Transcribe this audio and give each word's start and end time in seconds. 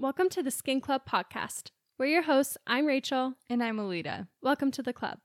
Welcome 0.00 0.30
to 0.30 0.42
the 0.42 0.50
Skin 0.50 0.80
Club 0.80 1.02
podcast. 1.06 1.72
We're 1.98 2.06
your 2.06 2.22
hosts. 2.22 2.56
I'm 2.66 2.86
Rachel. 2.86 3.34
And 3.50 3.62
I'm 3.62 3.76
Alita. 3.76 4.28
Welcome 4.40 4.70
to 4.70 4.82
the 4.82 4.94
club. 4.94 5.18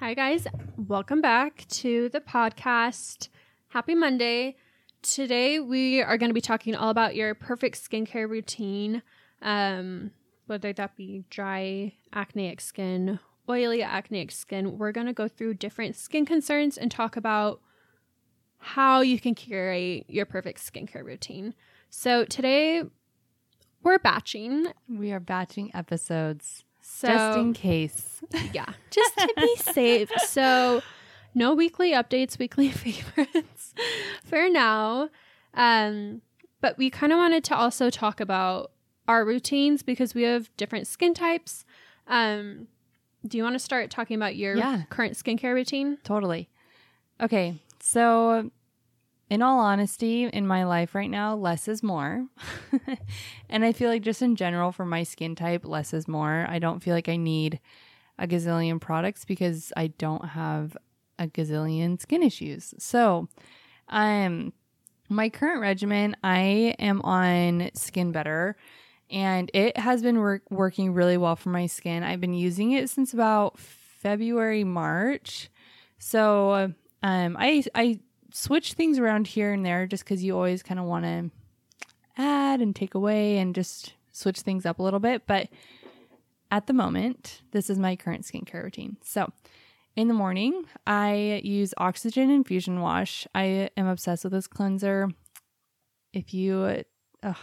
Hi, 0.00 0.14
guys. 0.14 0.48
Welcome 0.76 1.20
back 1.20 1.64
to 1.68 2.08
the 2.08 2.20
podcast. 2.20 3.28
Happy 3.68 3.94
Monday. 3.94 4.56
Today, 5.02 5.60
we 5.60 6.02
are 6.02 6.18
going 6.18 6.30
to 6.30 6.34
be 6.34 6.40
talking 6.40 6.74
all 6.74 6.90
about 6.90 7.14
your 7.14 7.32
perfect 7.36 7.80
skincare 7.80 8.28
routine, 8.28 9.04
um, 9.40 10.10
whether 10.46 10.72
that 10.72 10.96
be 10.96 11.26
dry, 11.30 11.92
acneic 12.12 12.60
skin, 12.60 13.20
oily, 13.48 13.82
acneic 13.82 14.30
skin. 14.30 14.78
We're 14.78 14.92
going 14.92 15.06
to 15.06 15.12
go 15.12 15.28
through 15.28 15.54
different 15.54 15.96
skin 15.96 16.24
concerns 16.26 16.76
and 16.78 16.90
talk 16.90 17.16
about 17.16 17.60
how 18.58 19.00
you 19.00 19.20
can 19.20 19.34
curate 19.34 20.06
your 20.08 20.24
perfect 20.26 20.60
skincare 20.60 21.04
routine. 21.04 21.54
So, 21.90 22.24
today, 22.24 22.82
we're 23.82 23.98
batching. 23.98 24.68
We 24.88 25.12
are 25.12 25.20
batching 25.20 25.70
episodes 25.74 26.64
So, 26.80 27.08
just 27.08 27.38
in 27.38 27.52
case. 27.52 28.20
yeah, 28.52 28.72
just 28.90 29.16
to 29.18 29.32
be 29.36 29.56
safe. 29.72 30.10
So, 30.28 30.82
no 31.34 31.54
weekly 31.54 31.92
updates, 31.92 32.38
weekly 32.38 32.68
favorites 32.70 33.74
for 34.24 34.48
now. 34.48 35.10
Um, 35.52 36.22
but 36.60 36.78
we 36.78 36.88
kind 36.90 37.12
of 37.12 37.18
wanted 37.18 37.44
to 37.44 37.56
also 37.56 37.90
talk 37.90 38.20
about 38.20 38.72
our 39.06 39.24
routines 39.24 39.82
because 39.82 40.14
we 40.14 40.22
have 40.22 40.48
different 40.56 40.86
skin 40.86 41.12
types. 41.12 41.64
Um, 42.06 42.68
do 43.26 43.36
you 43.38 43.42
want 43.44 43.54
to 43.54 43.58
start 43.60 43.90
talking 43.90 44.16
about 44.16 44.36
your 44.36 44.56
Yeah. 44.56 44.82
current 44.90 45.14
skincare 45.14 45.54
routine? 45.54 45.98
Totally. 46.04 46.48
Okay. 47.20 47.60
So, 47.80 48.50
in 49.30 49.40
all 49.42 49.58
honesty, 49.60 50.24
in 50.24 50.46
my 50.46 50.64
life 50.64 50.94
right 50.94 51.10
now, 51.10 51.34
less 51.34 51.66
is 51.68 51.82
more. 51.82 52.26
and 53.48 53.64
I 53.64 53.72
feel 53.72 53.88
like 53.88 54.02
just 54.02 54.20
in 54.22 54.36
general 54.36 54.70
for 54.72 54.84
my 54.84 55.02
skin 55.02 55.34
type, 55.34 55.64
less 55.64 55.94
is 55.94 56.06
more. 56.06 56.46
I 56.48 56.58
don't 56.58 56.82
feel 56.82 56.94
like 56.94 57.08
I 57.08 57.16
need 57.16 57.60
a 58.18 58.26
gazillion 58.26 58.80
products 58.80 59.24
because 59.24 59.72
I 59.76 59.88
don't 59.88 60.24
have 60.24 60.76
a 61.18 61.26
gazillion 61.26 62.00
skin 62.00 62.22
issues. 62.22 62.74
So, 62.78 63.28
um 63.88 64.52
my 65.10 65.28
current 65.28 65.60
regimen, 65.60 66.16
I 66.24 66.74
am 66.78 67.02
on 67.02 67.70
Skin 67.74 68.10
Better 68.10 68.56
and 69.10 69.50
it 69.54 69.76
has 69.76 70.02
been 70.02 70.18
work- 70.18 70.50
working 70.50 70.92
really 70.92 71.16
well 71.16 71.36
for 71.36 71.50
my 71.50 71.66
skin. 71.66 72.02
I've 72.02 72.20
been 72.20 72.34
using 72.34 72.72
it 72.72 72.90
since 72.90 73.12
about 73.12 73.58
February, 73.58 74.64
March. 74.64 75.50
So, 75.98 76.72
um 77.02 77.36
I 77.38 77.64
I 77.74 78.00
switch 78.32 78.72
things 78.72 78.98
around 78.98 79.28
here 79.28 79.52
and 79.52 79.64
there 79.64 79.86
just 79.86 80.04
cuz 80.06 80.24
you 80.24 80.34
always 80.34 80.62
kind 80.62 80.80
of 80.80 80.86
want 80.86 81.04
to 81.04 81.30
add 82.16 82.60
and 82.60 82.74
take 82.74 82.94
away 82.94 83.38
and 83.38 83.54
just 83.54 83.94
switch 84.12 84.40
things 84.40 84.64
up 84.64 84.78
a 84.78 84.82
little 84.82 85.00
bit, 85.00 85.26
but 85.26 85.48
at 86.50 86.66
the 86.66 86.72
moment, 86.72 87.42
this 87.50 87.68
is 87.68 87.78
my 87.78 87.96
current 87.96 88.22
skincare 88.24 88.62
routine. 88.62 88.96
So, 89.02 89.32
in 89.96 90.08
the 90.08 90.14
morning, 90.14 90.64
I 90.86 91.40
use 91.44 91.74
Oxygen 91.78 92.30
Infusion 92.30 92.80
Wash. 92.80 93.26
I 93.34 93.70
am 93.76 93.86
obsessed 93.86 94.24
with 94.24 94.32
this 94.32 94.46
cleanser. 94.46 95.08
If 96.12 96.32
you, 96.34 96.84
ugh, 97.22 97.36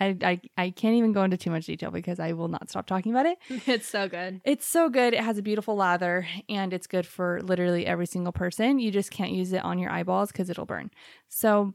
I, 0.00 0.16
I, 0.22 0.40
I 0.56 0.70
can't 0.70 0.94
even 0.94 1.12
go 1.12 1.24
into 1.24 1.36
too 1.36 1.50
much 1.50 1.66
detail 1.66 1.90
because 1.90 2.20
I 2.20 2.32
will 2.32 2.48
not 2.48 2.70
stop 2.70 2.86
talking 2.86 3.12
about 3.12 3.26
it. 3.26 3.38
It's 3.66 3.88
so 3.88 4.08
good. 4.08 4.40
It's 4.44 4.66
so 4.66 4.88
good. 4.88 5.14
It 5.14 5.20
has 5.20 5.38
a 5.38 5.42
beautiful 5.42 5.76
lather 5.76 6.26
and 6.48 6.72
it's 6.72 6.86
good 6.86 7.06
for 7.06 7.40
literally 7.42 7.86
every 7.86 8.06
single 8.06 8.32
person. 8.32 8.78
You 8.78 8.90
just 8.90 9.10
can't 9.10 9.32
use 9.32 9.52
it 9.52 9.64
on 9.64 9.78
your 9.78 9.90
eyeballs 9.90 10.32
because 10.32 10.50
it'll 10.50 10.66
burn. 10.66 10.90
So, 11.28 11.74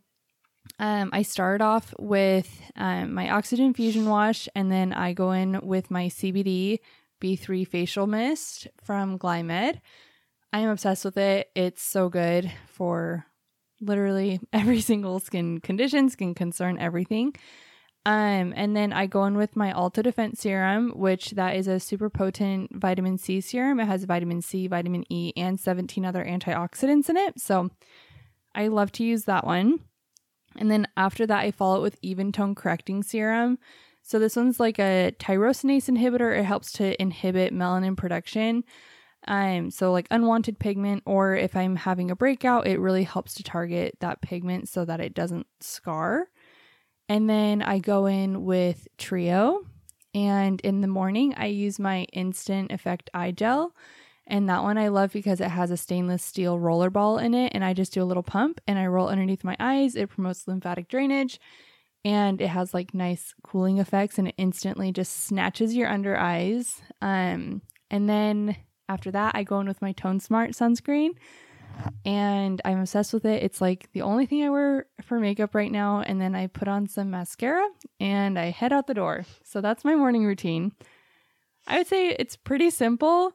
um, 0.79 1.09
I 1.11 1.21
start 1.23 1.61
off 1.61 1.93
with 1.99 2.61
um, 2.75 3.13
my 3.13 3.29
oxygen 3.29 3.73
fusion 3.73 4.09
wash 4.09 4.47
and 4.55 4.71
then 4.71 4.93
I 4.93 5.13
go 5.13 5.31
in 5.31 5.59
with 5.61 5.91
my 5.91 6.07
CBD 6.07 6.79
B3 7.21 7.67
facial 7.67 8.07
mist 8.07 8.67
from 8.83 9.19
Glymed. 9.19 9.79
I 10.51 10.59
am 10.59 10.69
obsessed 10.69 11.05
with 11.05 11.17
it. 11.17 11.49
It's 11.55 11.81
so 11.81 12.09
good 12.09 12.51
for 12.67 13.25
literally 13.81 14.39
every 14.53 14.81
single 14.81 15.19
skin 15.19 15.59
condition, 15.59 16.09
skin 16.09 16.33
concern, 16.33 16.77
everything. 16.79 17.33
Um, 18.05 18.53
and 18.57 18.75
then 18.75 18.91
I 18.91 19.05
go 19.05 19.23
in 19.25 19.37
with 19.37 19.55
my 19.55 19.71
Alto 19.71 20.01
Defense 20.01 20.41
serum, 20.41 20.91
which 20.91 21.31
that 21.31 21.55
is 21.55 21.67
a 21.67 21.79
super 21.79 22.09
potent 22.09 22.75
vitamin 22.75 23.17
C 23.17 23.39
serum. 23.39 23.79
It 23.79 23.85
has 23.85 24.03
vitamin 24.03 24.41
C, 24.41 24.67
vitamin 24.67 25.05
E, 25.09 25.31
and 25.37 25.57
17 25.57 26.05
other 26.05 26.25
antioxidants 26.25 27.09
in 27.09 27.15
it. 27.15 27.39
So 27.39 27.69
I 28.53 28.67
love 28.67 28.91
to 28.93 29.05
use 29.05 29.23
that 29.23 29.45
one. 29.45 29.79
And 30.57 30.69
then 30.69 30.87
after 30.97 31.25
that, 31.25 31.39
I 31.39 31.51
follow 31.51 31.77
it 31.77 31.81
with 31.81 31.97
Even 32.01 32.31
Tone 32.31 32.55
Correcting 32.55 33.03
Serum. 33.03 33.57
So 34.01 34.19
this 34.19 34.35
one's 34.35 34.59
like 34.59 34.79
a 34.79 35.15
tyrosinase 35.17 35.89
inhibitor. 35.89 36.37
It 36.37 36.43
helps 36.43 36.73
to 36.73 37.01
inhibit 37.01 37.53
melanin 37.53 37.95
production. 37.95 38.65
Um, 39.25 39.71
so 39.71 39.93
like 39.93 40.07
unwanted 40.11 40.59
pigment, 40.59 41.03
or 41.05 41.35
if 41.35 41.55
I'm 41.55 41.77
having 41.77 42.11
a 42.11 42.15
breakout, 42.15 42.67
it 42.67 42.79
really 42.79 43.03
helps 43.03 43.33
to 43.35 43.43
target 43.43 43.95
that 44.01 44.21
pigment 44.21 44.67
so 44.67 44.83
that 44.83 44.99
it 44.99 45.13
doesn't 45.13 45.47
scar. 45.61 46.27
And 47.09 47.29
then 47.29 47.61
I 47.61 47.79
go 47.79 48.05
in 48.05 48.45
with 48.45 48.87
Trio. 48.97 49.65
And 50.15 50.61
in 50.61 50.81
the 50.81 50.87
morning, 50.87 51.33
I 51.37 51.47
use 51.47 51.79
my 51.79 52.03
Instant 52.13 52.71
Effect 52.71 53.09
Eye 53.13 53.31
Gel. 53.31 53.75
And 54.25 54.47
that 54.47 54.63
one 54.63 54.77
I 54.77 54.87
love 54.87 55.11
because 55.11 55.41
it 55.41 55.49
has 55.49 55.69
a 55.71 55.77
stainless 55.77 56.23
steel 56.23 56.57
roller 56.57 56.89
ball 56.89 57.17
in 57.17 57.33
it. 57.33 57.51
And 57.53 57.63
I 57.63 57.73
just 57.73 57.93
do 57.93 58.01
a 58.01 58.05
little 58.05 58.23
pump 58.23 58.61
and 58.67 58.79
I 58.79 58.85
roll 58.85 59.09
underneath 59.09 59.43
my 59.43 59.57
eyes. 59.59 59.95
It 59.95 60.09
promotes 60.09 60.47
lymphatic 60.47 60.87
drainage 60.87 61.39
and 62.05 62.41
it 62.41 62.47
has 62.47 62.73
like 62.73 62.93
nice 62.93 63.33
cooling 63.43 63.77
effects 63.79 64.17
and 64.17 64.27
it 64.27 64.35
instantly 64.37 64.91
just 64.91 65.25
snatches 65.25 65.75
your 65.75 65.89
under 65.89 66.17
eyes. 66.17 66.81
Um, 67.01 67.61
and 67.89 68.09
then 68.09 68.55
after 68.89 69.11
that, 69.11 69.35
I 69.35 69.43
go 69.43 69.59
in 69.59 69.67
with 69.67 69.81
my 69.81 69.93
Tone 69.93 70.19
Smart 70.19 70.51
sunscreen 70.51 71.11
and 72.05 72.61
I'm 72.65 72.79
obsessed 72.81 73.13
with 73.13 73.25
it. 73.25 73.43
It's 73.43 73.61
like 73.61 73.91
the 73.93 74.01
only 74.01 74.25
thing 74.25 74.43
I 74.43 74.49
wear 74.49 74.85
for 75.01 75.19
makeup 75.19 75.55
right 75.55 75.71
now. 75.71 76.01
And 76.01 76.19
then 76.19 76.35
I 76.35 76.47
put 76.47 76.67
on 76.67 76.87
some 76.87 77.11
mascara 77.11 77.67
and 77.99 78.37
I 78.37 78.45
head 78.49 78.73
out 78.73 78.87
the 78.87 78.93
door. 78.93 79.25
So 79.43 79.61
that's 79.61 79.85
my 79.85 79.95
morning 79.95 80.25
routine. 80.25 80.73
I 81.67 81.77
would 81.77 81.87
say 81.87 82.09
it's 82.09 82.35
pretty 82.35 82.69
simple 82.69 83.33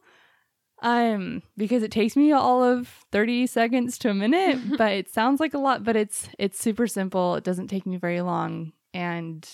um 0.81 1.43
because 1.57 1.83
it 1.83 1.91
takes 1.91 2.15
me 2.15 2.31
all 2.31 2.63
of 2.63 3.05
30 3.11 3.49
seconds 3.49 3.99
to 3.99 4.11
a 4.11 4.15
minute 4.15 4.61
but 4.79 4.93
it 4.93 5.09
sounds 5.09 5.41
like 5.41 5.53
a 5.53 5.59
lot 5.59 5.83
but 5.83 5.97
it's 5.97 6.29
it's 6.39 6.61
super 6.61 6.87
simple 6.87 7.35
it 7.35 7.43
doesn't 7.43 7.67
take 7.67 7.85
me 7.85 7.97
very 7.97 8.21
long 8.21 8.73
and 8.95 9.49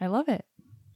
i 0.00 0.08
love 0.08 0.28
it 0.28 0.44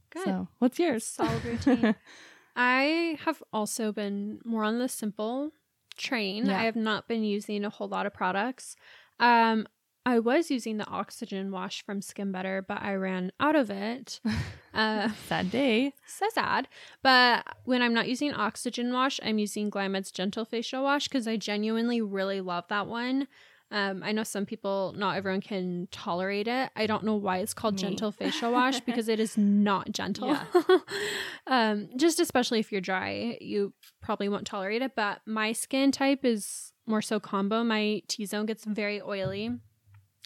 Good. 0.09 0.25
so 0.25 0.47
what's 0.59 0.77
yours 0.77 1.05
Solid 1.05 1.45
routine. 1.45 1.95
I 2.57 3.17
have 3.23 3.41
also 3.53 3.93
been 3.93 4.39
more 4.43 4.65
on 4.65 4.79
the 4.79 4.89
simple 4.89 5.51
train. 5.97 6.45
Yeah. 6.45 6.59
I 6.59 6.63
have 6.63 6.75
not 6.75 7.07
been 7.07 7.23
using 7.23 7.65
a 7.65 7.69
whole 7.69 7.87
lot 7.87 8.05
of 8.05 8.13
products. 8.13 8.75
Um, 9.19 9.67
I 10.05 10.19
was 10.19 10.51
using 10.51 10.77
the 10.77 10.87
oxygen 10.87 11.51
wash 11.51 11.83
from 11.83 12.01
Skin 12.01 12.31
Better, 12.31 12.61
but 12.61 12.81
I 12.81 12.93
ran 12.95 13.31
out 13.39 13.55
of 13.55 13.69
it. 13.69 14.19
Uh, 14.75 15.09
sad 15.29 15.49
day 15.51 15.93
so 16.05 16.27
sad. 16.33 16.67
But 17.01 17.45
when 17.63 17.81
I'm 17.81 17.93
not 17.93 18.09
using 18.09 18.33
oxygen 18.33 18.91
wash, 18.91 19.21
I'm 19.23 19.39
using 19.39 19.69
Glymed's 19.69 20.11
Gentle 20.11 20.43
Facial 20.43 20.83
Wash 20.83 21.07
because 21.07 21.29
I 21.29 21.37
genuinely 21.37 22.01
really 22.01 22.41
love 22.41 22.65
that 22.67 22.85
one. 22.85 23.29
Um, 23.71 24.03
I 24.03 24.11
know 24.11 24.23
some 24.23 24.45
people, 24.45 24.93
not 24.95 25.17
everyone 25.17 25.41
can 25.41 25.87
tolerate 25.91 26.47
it. 26.47 26.69
I 26.75 26.85
don't 26.85 27.03
know 27.03 27.15
why 27.15 27.39
it's 27.39 27.53
called 27.53 27.75
Me. 27.75 27.81
Gentle 27.81 28.11
Facial 28.11 28.51
Wash 28.53 28.79
because 28.79 29.09
it 29.09 29.19
is 29.19 29.37
not 29.37 29.91
gentle. 29.91 30.27
Yeah. 30.27 30.77
um, 31.47 31.89
just 31.95 32.19
especially 32.19 32.59
if 32.59 32.71
you're 32.71 32.81
dry, 32.81 33.37
you 33.41 33.73
probably 34.01 34.29
won't 34.29 34.45
tolerate 34.45 34.81
it. 34.81 34.95
But 34.95 35.21
my 35.25 35.51
skin 35.51 35.91
type 35.91 36.23
is 36.23 36.73
more 36.85 37.01
so 37.01 37.19
combo. 37.19 37.63
My 37.63 38.03
T 38.07 38.25
zone 38.25 38.45
gets 38.45 38.65
very 38.65 39.01
oily, 39.01 39.45
and 39.45 39.61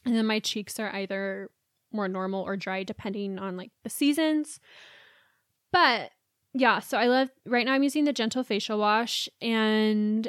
then 0.06 0.26
my 0.26 0.40
cheeks 0.40 0.80
are 0.80 0.94
either 0.94 1.50
more 1.92 2.08
normal 2.08 2.44
or 2.44 2.56
dry 2.56 2.84
depending 2.84 3.40
on 3.40 3.58
like 3.58 3.72
the 3.84 3.90
seasons. 3.90 4.60
But 5.72 6.12
yeah, 6.54 6.80
so 6.80 6.98
I 6.98 7.06
love 7.06 7.30
right 7.46 7.66
now 7.66 7.74
I'm 7.74 7.84
using 7.84 8.06
the 8.06 8.14
gentle 8.14 8.44
facial 8.44 8.80
wash 8.80 9.30
and 9.42 10.28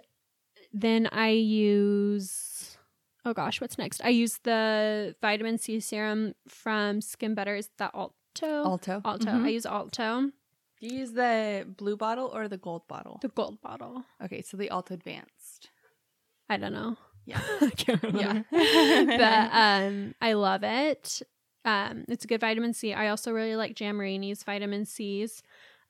then 0.73 1.09
I 1.13 1.31
use 1.31 2.50
oh 3.25 3.33
gosh, 3.33 3.61
what's 3.61 3.79
next? 3.79 4.01
I 4.05 4.09
use 4.09 4.39
the 4.45 5.15
vitamin 5.21 5.59
C 5.59 5.81
serum 5.81 6.35
from 6.49 7.01
Skin 7.01 7.35
Better. 7.35 7.57
Is 7.57 7.69
that 7.79 7.93
Alto? 7.95 8.11
alto 8.65 9.03
Alto. 9.05 9.27
Mhm. 9.31 9.45
I 9.45 9.49
use 9.49 9.67
Alto, 9.67 10.31
do 10.81 10.87
you 10.87 10.99
use 11.01 11.13
the 11.13 11.67
blue 11.77 11.97
bottle 11.97 12.31
or 12.33 12.49
the 12.49 12.57
gold 12.57 12.87
bottle 12.89 13.19
the 13.21 13.29
gold 13.29 13.61
bottle. 13.61 14.05
okay 14.25 14.41
so 14.41 14.57
the 14.57 14.71
alto 14.71 14.95
advanced 14.95 15.69
I 16.49 16.57
don't 16.57 16.73
know. 16.73 16.97
yeah 17.27 17.41
I 17.61 17.71
can't 17.71 18.03
yeah 18.15 18.43
but 18.51 19.51
um 19.53 20.15
I 20.23 20.33
love 20.35 20.63
it. 20.65 21.23
Um 21.65 22.05
it's 22.09 22.25
a 22.25 22.29
good 22.29 22.41
vitamin 22.41 22.73
C. 22.73 22.95
I 22.95 23.09
also 23.09 23.33
really 23.33 23.57
like 23.57 23.75
Jan 23.75 23.97
Marini's 23.97 24.43
vitamin 24.43 24.85
C's. 24.87 25.43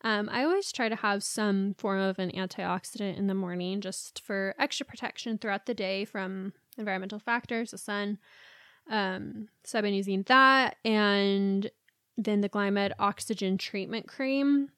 Um, 0.02 0.30
I 0.32 0.44
always 0.44 0.72
try 0.72 0.88
to 0.88 0.96
have 0.96 1.22
some 1.22 1.74
form 1.76 2.00
of 2.00 2.18
an 2.18 2.30
antioxidant 2.30 3.18
in 3.18 3.26
the 3.26 3.34
morning 3.34 3.82
just 3.82 4.22
for 4.24 4.54
extra 4.58 4.86
protection 4.86 5.36
throughout 5.36 5.66
the 5.66 5.74
day 5.74 6.06
from 6.06 6.54
environmental 6.78 7.18
factors, 7.18 7.70
the 7.70 7.78
sun. 7.78 8.18
Um, 8.88 9.48
so 9.64 9.78
I've 9.78 9.84
been 9.84 9.94
using 9.94 10.22
that 10.24 10.76
and 10.84 11.70
then 12.16 12.40
the 12.40 12.48
Glymed 12.48 12.92
Oxygen 12.98 13.56
Treatment 13.58 14.08
Cream 14.08 14.70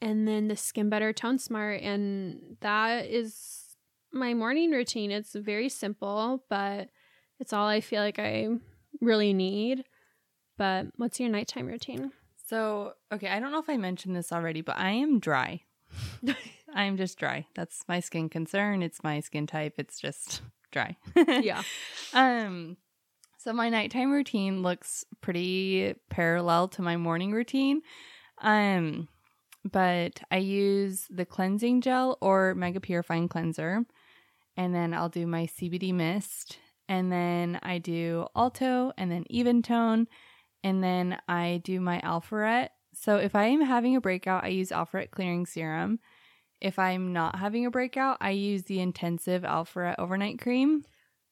and 0.00 0.28
then 0.28 0.48
the 0.48 0.56
Skin 0.56 0.88
Better 0.88 1.12
Tone 1.12 1.38
Smart. 1.38 1.80
And 1.82 2.56
that 2.60 3.06
is 3.06 3.76
my 4.12 4.34
morning 4.34 4.70
routine. 4.70 5.10
It's 5.10 5.34
very 5.34 5.68
simple, 5.68 6.44
but 6.48 6.88
it's 7.40 7.52
all 7.52 7.66
I 7.66 7.80
feel 7.80 8.02
like 8.02 8.18
I 8.18 8.48
really 9.00 9.32
need. 9.32 9.84
But 10.58 10.88
what's 10.96 11.18
your 11.18 11.30
nighttime 11.30 11.66
routine? 11.66 12.12
So, 12.46 12.92
okay, 13.12 13.28
I 13.28 13.40
don't 13.40 13.52
know 13.52 13.60
if 13.60 13.70
I 13.70 13.78
mentioned 13.78 14.14
this 14.14 14.32
already, 14.32 14.60
but 14.60 14.76
I 14.76 14.90
am 14.90 15.18
dry. 15.18 15.62
I'm 16.74 16.96
just 16.96 17.18
dry. 17.18 17.46
That's 17.54 17.82
my 17.88 18.00
skin 18.00 18.28
concern. 18.28 18.82
It's 18.82 19.02
my 19.02 19.20
skin 19.20 19.46
type. 19.46 19.74
It's 19.78 19.98
just 19.98 20.42
dry. 20.72 20.96
yeah. 21.16 21.62
Um 22.14 22.76
so 23.38 23.54
my 23.54 23.70
nighttime 23.70 24.12
routine 24.12 24.62
looks 24.62 25.02
pretty 25.22 25.94
parallel 26.10 26.68
to 26.68 26.82
my 26.82 26.98
morning 26.98 27.32
routine. 27.32 27.80
Um 28.42 29.08
but 29.64 30.20
I 30.30 30.38
use 30.38 31.06
the 31.08 31.24
cleansing 31.24 31.80
gel 31.80 32.18
or 32.20 32.54
mega 32.54 32.80
purifying 32.80 33.28
cleanser 33.28 33.86
and 34.56 34.74
then 34.74 34.92
I'll 34.92 35.08
do 35.08 35.26
my 35.26 35.46
CBD 35.46 35.94
mist 35.94 36.58
and 36.88 37.10
then 37.10 37.58
I 37.62 37.78
do 37.78 38.26
alto 38.36 38.92
and 38.98 39.10
then 39.10 39.24
even 39.30 39.62
tone 39.62 40.08
and 40.62 40.82
then 40.82 41.18
I 41.28 41.60
do 41.64 41.80
my 41.80 42.00
Alpharet. 42.00 42.68
So 42.94 43.16
if 43.16 43.34
I 43.34 43.46
am 43.46 43.62
having 43.62 43.96
a 43.96 44.00
breakout, 44.00 44.44
I 44.44 44.48
use 44.48 44.70
Alpharet 44.70 45.10
clearing 45.10 45.46
serum. 45.46 45.98
If 46.62 46.78
I'm 46.78 47.12
not 47.12 47.40
having 47.40 47.66
a 47.66 47.72
breakout, 47.72 48.18
I 48.20 48.30
use 48.30 48.62
the 48.62 48.78
intensive 48.78 49.42
Alpharet 49.42 49.96
overnight 49.98 50.40
cream. 50.40 50.84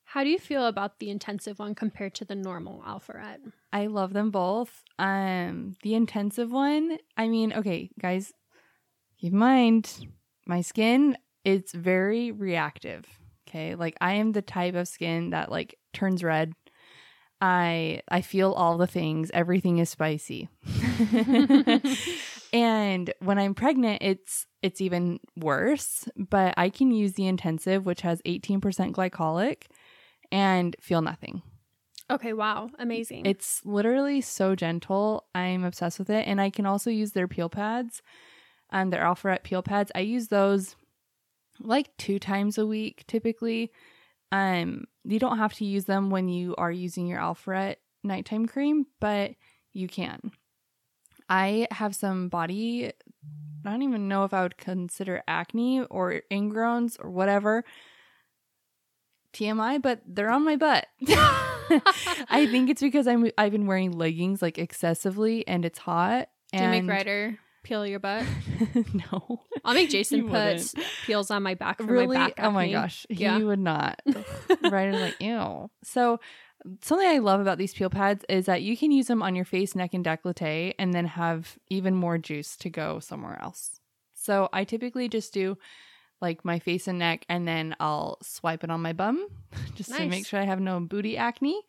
How 0.02 0.24
do 0.24 0.28
you 0.28 0.40
feel 0.40 0.66
about 0.66 0.98
the 0.98 1.08
intensive 1.08 1.60
one 1.60 1.76
compared 1.76 2.16
to 2.16 2.24
the 2.24 2.34
normal 2.34 2.82
Alpharet? 2.84 3.38
I 3.72 3.86
love 3.86 4.12
them 4.12 4.32
both. 4.32 4.82
Um 4.98 5.76
the 5.84 5.94
intensive 5.94 6.50
one, 6.50 6.98
I 7.16 7.28
mean, 7.28 7.52
okay, 7.52 7.90
guys, 8.00 8.32
keep 9.20 9.32
in 9.32 9.38
mind 9.38 10.08
my 10.46 10.62
skin 10.62 11.16
it's 11.44 11.72
very 11.72 12.32
reactive. 12.32 13.06
Okay? 13.48 13.76
Like 13.76 13.96
I 14.00 14.14
am 14.14 14.32
the 14.32 14.42
type 14.42 14.74
of 14.74 14.88
skin 14.88 15.30
that 15.30 15.48
like 15.48 15.78
turns 15.92 16.24
red 16.24 16.54
I 17.40 18.02
I 18.08 18.20
feel 18.20 18.52
all 18.52 18.78
the 18.78 18.88
things. 18.88 19.30
Everything 19.32 19.78
is 19.78 19.90
spicy. 19.90 20.48
and 22.52 23.12
when 23.20 23.38
I'm 23.38 23.54
pregnant, 23.54 24.02
it's 24.02 24.46
it's 24.62 24.80
even 24.80 25.20
worse, 25.36 26.08
but 26.16 26.54
I 26.56 26.68
can 26.68 26.90
use 26.90 27.14
the 27.14 27.26
intensive 27.26 27.86
which 27.86 28.02
has 28.02 28.20
18% 28.26 28.60
glycolic 28.92 29.64
and 30.30 30.76
feel 30.80 31.02
nothing. 31.02 31.42
Okay, 32.10 32.32
wow. 32.32 32.70
Amazing. 32.78 33.24
It's 33.24 33.64
literally 33.64 34.20
so 34.20 34.56
gentle. 34.56 35.26
I'm 35.34 35.64
obsessed 35.64 35.98
with 35.98 36.10
it 36.10 36.26
and 36.26 36.40
I 36.40 36.50
can 36.50 36.66
also 36.66 36.90
use 36.90 37.12
their 37.12 37.28
peel 37.28 37.48
pads. 37.48 38.02
Um 38.70 38.90
their 38.90 39.02
Alpharet 39.02 39.44
peel 39.44 39.62
pads. 39.62 39.92
I 39.94 40.00
use 40.00 40.28
those 40.28 40.76
like 41.60 41.96
2 41.98 42.18
times 42.18 42.58
a 42.58 42.66
week 42.66 43.04
typically. 43.06 43.70
Um 44.32 44.86
you 45.04 45.18
don't 45.18 45.38
have 45.38 45.54
to 45.54 45.64
use 45.64 45.84
them 45.84 46.10
when 46.10 46.28
you 46.28 46.54
are 46.56 46.72
using 46.72 47.06
your 47.06 47.20
Alpharet 47.20 47.76
nighttime 48.02 48.46
cream, 48.46 48.86
but 49.00 49.32
you 49.72 49.86
can. 49.86 50.32
I 51.30 51.68
have 51.70 51.94
some 51.94 52.28
body, 52.28 52.92
I 53.64 53.70
don't 53.70 53.82
even 53.82 54.08
know 54.08 54.24
if 54.24 54.34
I 54.34 54.42
would 54.42 54.58
consider 54.58 55.22
acne 55.28 55.82
or 55.82 56.22
ingrowns 56.30 56.98
or 57.02 57.08
whatever. 57.08 57.64
TMI, 59.32 59.80
but 59.80 60.00
they're 60.04 60.28
on 60.30 60.44
my 60.44 60.56
butt. 60.56 60.88
I 61.08 62.48
think 62.50 62.68
it's 62.68 62.82
because 62.82 63.06
I'm 63.06 63.30
I've 63.38 63.52
been 63.52 63.66
wearing 63.68 63.92
leggings 63.92 64.42
like 64.42 64.58
excessively 64.58 65.46
and 65.46 65.64
it's 65.64 65.78
hot. 65.78 66.28
Do 66.52 66.58
you 66.58 66.64
And 66.64 66.86
make 66.86 66.92
Ryder 66.92 67.38
peel 67.62 67.86
your 67.86 68.00
butt? 68.00 68.24
no. 68.92 69.42
I'll 69.64 69.74
make 69.74 69.88
Jason 69.88 70.22
put 70.22 70.32
wouldn't. 70.32 70.74
peels 71.06 71.30
on 71.30 71.44
my 71.44 71.54
back 71.54 71.78
for 71.78 71.84
really? 71.84 72.18
my 72.18 72.26
back. 72.26 72.40
oh 72.40 72.50
my 72.50 72.72
gosh. 72.72 73.06
Yeah. 73.08 73.38
He 73.38 73.44
would 73.44 73.60
not. 73.60 74.02
right? 74.62 74.92
like, 74.92 75.20
ew. 75.20 75.70
So 75.84 76.18
something 76.82 77.08
I 77.08 77.18
love 77.18 77.40
about 77.40 77.58
these 77.58 77.74
peel 77.74 77.90
pads 77.90 78.24
is 78.28 78.46
that 78.46 78.62
you 78.62 78.76
can 78.76 78.90
use 78.90 79.06
them 79.06 79.22
on 79.22 79.34
your 79.34 79.44
face, 79.44 79.74
neck, 79.74 79.94
and 79.94 80.04
décolleté 80.04 80.74
and 80.78 80.92
then 80.92 81.06
have 81.06 81.58
even 81.68 81.94
more 81.94 82.18
juice 82.18 82.56
to 82.58 82.70
go 82.70 83.00
somewhere 83.00 83.38
else. 83.42 83.80
So 84.14 84.48
I 84.52 84.64
typically 84.64 85.08
just 85.08 85.32
do 85.32 85.56
like 86.20 86.44
my 86.44 86.58
face 86.58 86.86
and 86.86 86.98
neck 86.98 87.24
and 87.28 87.48
then 87.48 87.74
I'll 87.80 88.18
swipe 88.22 88.62
it 88.62 88.70
on 88.70 88.82
my 88.82 88.92
bum 88.92 89.26
just 89.74 89.90
to 89.94 90.06
make 90.10 90.26
sure 90.26 90.38
I 90.38 90.44
have 90.44 90.60
no 90.60 90.78
booty 90.80 91.16
acne. 91.16 91.60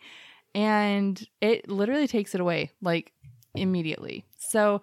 And 0.54 1.26
it 1.40 1.70
literally 1.70 2.08
takes 2.08 2.36
it 2.36 2.42
away 2.42 2.72
like 2.82 3.14
immediately. 3.56 4.26
So 4.38 4.82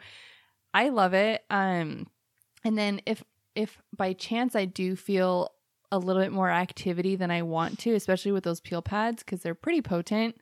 I 0.73 0.89
love 0.89 1.13
it. 1.13 1.45
Um 1.51 2.07
and 2.65 2.79
then 2.79 3.03
if 3.05 3.23
if 3.55 3.79
by 3.95 4.15
chance 4.15 4.57
I 4.57 4.65
do 4.65 4.97
feel 4.97 5.53
a 5.91 5.99
little 5.99 6.23
bit 6.23 6.33
more 6.33 6.51
activity 6.51 7.17
than 7.17 7.31
I 7.31 7.43
want 7.43 7.79
to, 7.81 7.95
especially 7.95 8.33
with 8.33 8.45
those 8.45 8.61
peel 8.61 8.83
pads 8.83 9.23
because 9.23 9.41
they're 9.43 9.55
pretty 9.55 9.83
potent, 9.83 10.37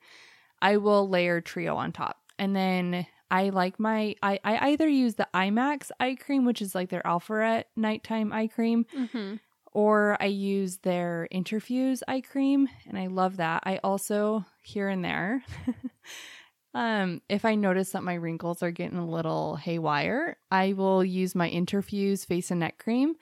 I 0.60 0.76
will 0.78 1.08
layer 1.08 1.40
trio 1.40 1.76
on 1.76 1.92
top. 1.92 2.18
And 2.38 2.54
then 2.56 3.06
I 3.30 3.48
like 3.50 3.78
my 3.80 4.14
I, 4.22 4.38
I 4.44 4.70
either 4.70 4.88
use 4.88 5.14
the 5.16 5.28
EyeMax 5.34 5.90
eye 6.00 6.16
cream, 6.18 6.44
which 6.44 6.60
is 6.62 6.74
like 6.74 6.90
their 6.90 7.02
Alpharet 7.02 7.64
nighttime 7.76 8.32
eye 8.32 8.46
cream, 8.48 8.86
Mhm. 8.96 9.40
or 9.72 10.16
I 10.20 10.26
use 10.26 10.78
their 10.78 11.26
Interfuse 11.32 12.02
eye 12.08 12.20
cream, 12.22 12.68
and 12.88 12.98
I 12.98 13.06
love 13.08 13.36
that. 13.38 13.62
I 13.66 13.78
also 13.82 14.44
here 14.62 14.88
and 14.88 15.04
there, 15.04 15.44
um, 16.74 17.22
if 17.28 17.44
I 17.44 17.54
notice 17.54 17.92
that 17.92 18.02
my 18.02 18.14
wrinkles 18.14 18.62
are 18.62 18.70
getting 18.70 18.98
a 18.98 19.06
little 19.08 19.56
haywire, 19.56 20.36
I 20.50 20.74
will 20.74 21.02
use 21.04 21.34
my 21.34 21.48
Interfuse 21.50 22.26
face 22.26 22.50
and 22.50 22.60
neck 22.60 22.78
cream. 22.78 23.14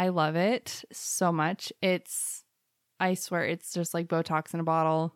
I 0.00 0.08
love 0.08 0.34
it 0.34 0.82
so 0.90 1.30
much. 1.30 1.74
It's, 1.82 2.42
I 2.98 3.12
swear, 3.12 3.44
it's 3.44 3.70
just 3.74 3.92
like 3.92 4.08
Botox 4.08 4.54
in 4.54 4.60
a 4.60 4.64
bottle. 4.64 5.14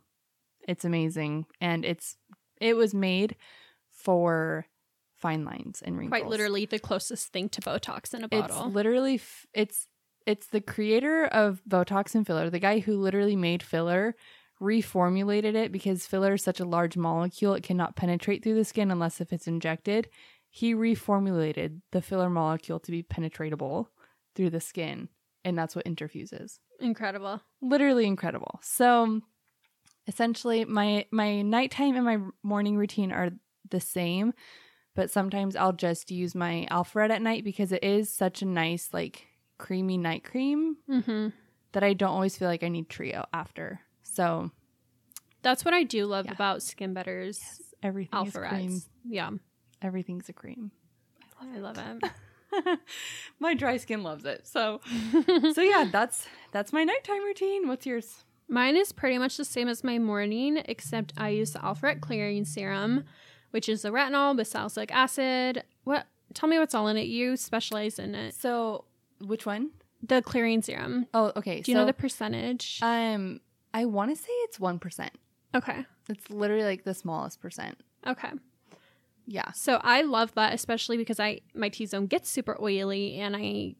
It's 0.68 0.84
amazing, 0.84 1.46
and 1.58 1.86
it's 1.86 2.18
it 2.60 2.76
was 2.76 2.92
made 2.92 3.36
for 3.88 4.66
fine 5.16 5.46
lines 5.46 5.80
and 5.82 5.96
wrinkles. 5.96 6.20
Quite 6.20 6.30
literally 6.30 6.66
the 6.66 6.78
closest 6.78 7.28
thing 7.32 7.48
to 7.50 7.62
Botox 7.62 8.12
in 8.12 8.24
a 8.24 8.28
bottle. 8.28 8.66
It's 8.66 8.74
literally 8.74 9.14
f- 9.14 9.46
it's 9.54 9.88
it's 10.26 10.48
the 10.48 10.60
creator 10.60 11.24
of 11.24 11.62
Botox 11.66 12.14
and 12.14 12.26
filler, 12.26 12.50
the 12.50 12.58
guy 12.58 12.80
who 12.80 13.00
literally 13.00 13.36
made 13.36 13.62
filler, 13.62 14.14
reformulated 14.60 15.54
it 15.54 15.72
because 15.72 16.06
filler 16.06 16.34
is 16.34 16.44
such 16.44 16.60
a 16.60 16.66
large 16.66 16.98
molecule 16.98 17.54
it 17.54 17.62
cannot 17.62 17.96
penetrate 17.96 18.42
through 18.42 18.54
the 18.54 18.66
skin 18.66 18.90
unless 18.90 19.22
if 19.22 19.32
it's 19.32 19.46
injected. 19.46 20.10
He 20.50 20.74
reformulated 20.74 21.80
the 21.92 22.02
filler 22.02 22.28
molecule 22.28 22.80
to 22.80 22.90
be 22.90 23.02
penetratable 23.02 23.86
through 24.34 24.50
the 24.50 24.60
skin, 24.60 25.08
and 25.44 25.56
that's 25.56 25.74
what 25.76 25.84
interfuses. 25.86 26.58
Incredible. 26.80 27.40
Literally 27.60 28.06
incredible. 28.06 28.60
So 28.62 29.20
essentially 30.06 30.64
my 30.64 31.06
my 31.10 31.42
nighttime 31.42 31.96
and 31.96 32.04
my 32.04 32.18
morning 32.42 32.76
routine 32.76 33.10
are 33.10 33.30
the 33.70 33.80
same 33.80 34.34
but 34.94 35.10
sometimes 35.10 35.56
i'll 35.56 35.72
just 35.72 36.10
use 36.10 36.34
my 36.34 36.66
alpharet 36.70 37.10
at 37.10 37.22
night 37.22 37.42
because 37.42 37.72
it 37.72 37.82
is 37.82 38.10
such 38.12 38.42
a 38.42 38.44
nice 38.44 38.90
like 38.92 39.26
creamy 39.56 39.96
night 39.96 40.22
cream 40.22 40.76
hmm 40.86 41.28
that 41.72 41.82
i 41.82 41.94
don't 41.94 42.10
always 42.10 42.36
feel 42.36 42.48
like 42.48 42.62
i 42.62 42.68
need 42.68 42.88
trio 42.90 43.24
after 43.32 43.80
so 44.02 44.50
That's 45.40 45.64
what 45.64 45.72
I 45.74 45.82
do 45.84 46.04
love 46.06 46.26
Yeah. 46.26 46.32
about 46.32 46.62
Skin 46.62 46.92
Better's 46.92 47.40
everything 47.82 48.26
is 48.26 48.34
cream 48.36 48.82
Yeah, 49.06 49.30
everything's 49.80 50.28
a 50.28 50.34
cream 50.34 50.70
I 51.40 51.58
love 51.58 51.78
it. 51.78 52.04
my 53.40 53.54
dry 53.54 53.76
skin 53.76 54.02
loves 54.02 54.24
it 54.24 54.46
so 54.46 54.80
so 55.52 55.60
yeah 55.62 55.88
that's 55.90 56.26
that's 56.52 56.72
my 56.72 56.84
nighttime 56.84 57.24
routine 57.24 57.68
what's 57.68 57.86
yours 57.86 58.24
Mine 58.46 58.76
is 58.76 58.92
pretty 58.92 59.16
much 59.16 59.38
the 59.38 59.44
same 59.44 59.68
as 59.68 59.82
my 59.82 59.98
morning, 59.98 60.60
except 60.66 61.14
I 61.16 61.30
use 61.30 61.52
the 61.52 61.60
Alpharet 61.60 62.02
Clearing 62.02 62.44
Serum, 62.44 63.04
which 63.52 63.70
is 63.70 63.80
the 63.80 63.88
retinol 63.88 64.36
with 64.36 64.48
salicylic 64.48 64.92
acid. 64.92 65.64
What? 65.84 66.06
Tell 66.34 66.46
me 66.50 66.58
what's 66.58 66.74
all 66.74 66.86
in 66.88 66.98
it. 66.98 67.06
You 67.06 67.38
specialize 67.38 67.98
in 67.98 68.14
it. 68.14 68.34
so 68.34 68.84
which 69.18 69.46
one? 69.46 69.70
The 70.02 70.20
clearing 70.20 70.60
serum. 70.60 71.06
Oh, 71.14 71.32
okay 71.36 71.62
Do 71.62 71.70
you 71.70 71.74
so, 71.74 71.80
know 71.80 71.86
the 71.86 71.94
percentage? 71.94 72.80
um 72.82 73.40
i 73.72 73.86
want 73.86 74.14
to 74.14 74.22
say 74.22 74.30
it's 74.44 74.58
1% 74.58 75.08
okay. 75.54 75.86
It's 76.08 76.28
literally 76.28 76.64
like 76.64 76.84
the 76.84 76.92
smallest 76.94 77.40
percent. 77.40 77.78
Okay. 78.06 78.30
Yeah. 79.26 79.52
So 79.52 79.80
I 79.82 80.02
love 80.02 80.34
that, 80.34 80.52
especially 80.54 80.96
because 80.96 81.18
I 81.20 81.40
my 81.54 81.68
T 81.68 81.86
zone 81.86 82.06
gets 82.06 82.28
super 82.30 82.56
oily 82.60 83.16
and 83.20 83.34
I 83.36 83.74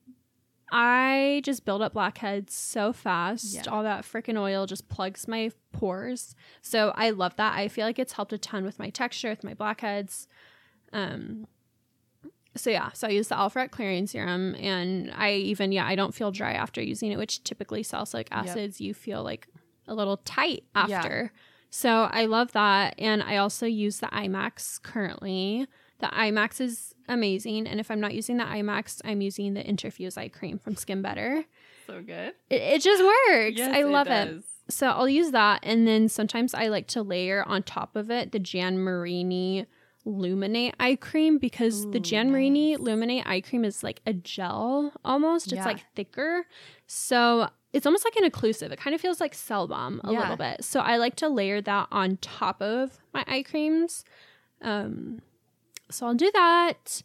I 0.73 1.43
just 1.45 1.65
build 1.65 1.83
up 1.83 1.93
blackheads 1.93 2.55
so 2.55 2.93
fast. 2.93 3.55
Yeah. 3.55 3.63
All 3.69 3.83
that 3.83 4.05
freaking 4.05 4.39
oil 4.39 4.67
just 4.67 4.89
plugs 4.89 5.29
my 5.29 5.51
pores. 5.73 6.35
So 6.63 6.93
I 6.97 7.11
love 7.11 7.37
that. 7.37 7.57
I 7.57 7.69
feel 7.69 7.87
like 7.87 7.99
it's 7.99 8.15
helped 8.15 8.33
a 8.33 8.39
ton 8.39 8.65
with 8.65 8.79
my 8.79 8.91
texture, 8.91 9.29
with 9.31 9.45
my 9.45 9.55
blackheads. 9.55 10.27
Um 10.93 11.47
so 12.57 12.71
yeah, 12.71 12.93
so 12.93 13.09
I 13.09 13.11
use 13.11 13.27
the 13.29 13.35
Alpharet 13.35 13.73
clearing 13.73 14.07
serum, 14.07 14.55
and 14.55 15.11
I 15.15 15.33
even 15.33 15.73
yeah 15.73 15.87
I 15.87 15.97
don't 15.97 16.15
feel 16.15 16.31
dry 16.31 16.53
after 16.53 16.81
using 16.81 17.11
it, 17.13 17.19
which 17.19 17.43
typically 17.45 17.83
salicylic 17.83 18.29
Yep. 18.31 18.45
acids 18.47 18.81
you 18.81 18.95
feel 18.95 19.23
like 19.25 19.49
a 19.87 19.95
little 19.95 20.19
tight 20.19 20.65
after. 20.75 21.33
So 21.77 22.09
I 22.13 22.27
love 22.27 22.53
that, 22.53 22.95
and 22.99 23.21
I 23.21 23.39
also 23.39 23.67
use 23.67 23.99
the 23.99 24.07
EyeMax 24.07 24.81
currently. 24.83 25.67
The 25.99 26.07
EyeMax 26.07 26.61
is 26.61 26.95
amazing, 27.09 27.67
and 27.67 27.81
if 27.81 27.91
I'm 27.91 27.99
not 27.99 28.15
using 28.15 28.37
the 28.37 28.45
EyeMax, 28.45 29.01
I'm 29.05 29.21
using 29.21 29.55
the 29.55 29.65
Interfuse 29.65 30.17
eye 30.17 30.29
cream 30.29 30.61
from 30.61 30.77
Skin 30.77 31.03
Better. 31.03 31.45
So 31.89 32.01
good. 32.01 32.35
It, 32.49 32.63
it 32.63 32.81
just 32.81 33.03
works. 33.03 33.61
I 33.61 33.83
love 33.83 34.07
it. 34.07 34.27
does. 34.27 34.45
So 34.69 34.87
I'll 34.87 35.09
use 35.09 35.33
that, 35.33 35.65
and 35.65 35.85
then 35.85 36.09
sometimes 36.09 36.55
I 36.55 36.69
like 36.69 36.87
to 36.89 37.03
layer 37.03 37.43
on 37.45 37.65
top 37.65 37.97
of 37.97 38.09
it 38.09 38.31
the 38.31 38.39
Jan 38.39 38.79
Marini 38.79 39.67
Luminate 40.07 40.75
eye 40.79 40.95
cream 40.95 41.39
because 41.39 41.91
the 41.91 41.99
Ooh, 41.99 42.01
Jan 42.01 42.31
Marini 42.31 42.77
nice. 42.77 42.87
Luminate 42.87 43.27
eye 43.27 43.41
cream 43.41 43.65
is 43.65 43.83
like 43.83 44.01
a 44.07 44.13
gel 44.13 44.93
almost. 45.05 45.53
It's 45.53 45.67
like 45.67 45.85
thicker, 45.97 46.47
so 46.87 47.49
it's 47.75 47.85
almost 47.87 48.05
like 48.05 48.17
an 48.17 48.31
occlusive. 48.31 48.71
It 48.71 48.79
kind 48.79 48.95
of 48.95 49.01
feels 49.01 49.21
like 49.21 49.35
cell 49.35 49.67
balm 49.69 50.01
a 50.05 50.13
Yeah. 50.13 50.21
little 50.21 50.37
bit. 50.37 50.65
So 50.65 50.81
I 50.81 50.97
like 50.97 51.17
to 51.17 51.29
layer 51.29 51.61
that 51.61 51.89
on 51.91 52.17
top 52.23 52.63
of 52.63 52.99
my 53.13 53.25
eye 53.27 53.43
creams. 53.43 54.05
Um, 54.63 55.21
so 55.91 56.07
I'll 56.07 56.15
do 56.15 56.31
that. 56.33 57.03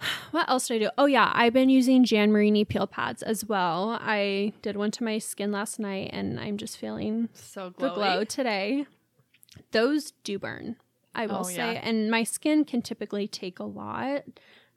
What 0.30 0.48
else 0.48 0.68
did 0.68 0.76
I 0.76 0.78
do? 0.86 0.90
Oh 0.96 1.04
yeah, 1.06 1.30
I've 1.34 1.52
been 1.52 1.68
using 1.68 2.04
Jan 2.04 2.32
Marini 2.32 2.64
peel 2.64 2.86
pads 2.86 3.22
as 3.22 3.44
well. 3.44 3.98
I 4.00 4.52
did 4.62 4.76
one 4.76 4.90
to 4.92 5.04
my 5.04 5.18
skin 5.18 5.52
last 5.52 5.78
night, 5.78 6.10
and 6.12 6.40
I'm 6.40 6.56
just 6.56 6.78
feeling 6.78 7.28
So 7.34 7.70
glowy. 7.70 7.76
the 7.78 7.90
glow 7.90 8.24
today. 8.24 8.86
Those 9.72 10.12
do 10.24 10.38
burn, 10.38 10.76
I 11.14 11.26
will 11.26 11.40
Oh, 11.40 11.42
say, 11.42 11.74
yeah. 11.74 11.80
and 11.82 12.10
my 12.10 12.22
skin 12.22 12.64
can 12.64 12.80
typically 12.82 13.26
take 13.28 13.58
a 13.58 13.64
lot. 13.64 14.22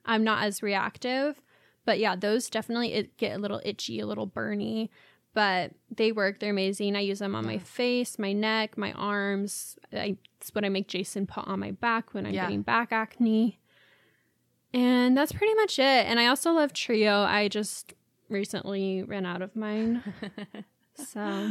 I'm 0.05 0.23
not 0.23 0.43
as 0.43 0.61
reactive, 0.61 1.41
but 1.85 1.99
yeah, 1.99 2.15
those 2.15 2.49
definitely 2.49 2.93
it 2.93 3.17
get 3.17 3.35
a 3.35 3.39
little 3.39 3.61
itchy, 3.65 3.99
a 3.99 4.05
little 4.05 4.27
burny, 4.27 4.89
but 5.33 5.71
they 5.95 6.11
work. 6.11 6.39
They're 6.39 6.51
amazing. 6.51 6.95
I 6.95 6.99
use 7.01 7.19
them 7.19 7.35
on 7.35 7.45
my 7.45 7.57
face, 7.57 8.17
my 8.19 8.33
neck, 8.33 8.77
my 8.77 8.91
arms. 8.93 9.77
I, 9.91 10.17
it's 10.39 10.53
what 10.53 10.63
I 10.65 10.69
make 10.69 10.87
Jason 10.87 11.25
put 11.27 11.47
on 11.47 11.59
my 11.59 11.71
back 11.71 12.13
when 12.13 12.25
I'm 12.25 12.33
Yeah. 12.33 12.43
getting 12.45 12.61
back 12.61 12.91
acne. 12.91 13.59
And 14.73 15.15
that's 15.15 15.31
pretty 15.31 15.53
much 15.55 15.77
it. 15.79 15.83
And 16.07 16.19
I 16.19 16.25
also 16.27 16.51
love 16.51 16.73
Trio. 16.73 17.21
I 17.21 17.47
just 17.47 17.93
recently 18.29 19.03
ran 19.03 19.25
out 19.25 19.41
of 19.41 19.55
mine. 19.55 20.03
So, 20.95 21.49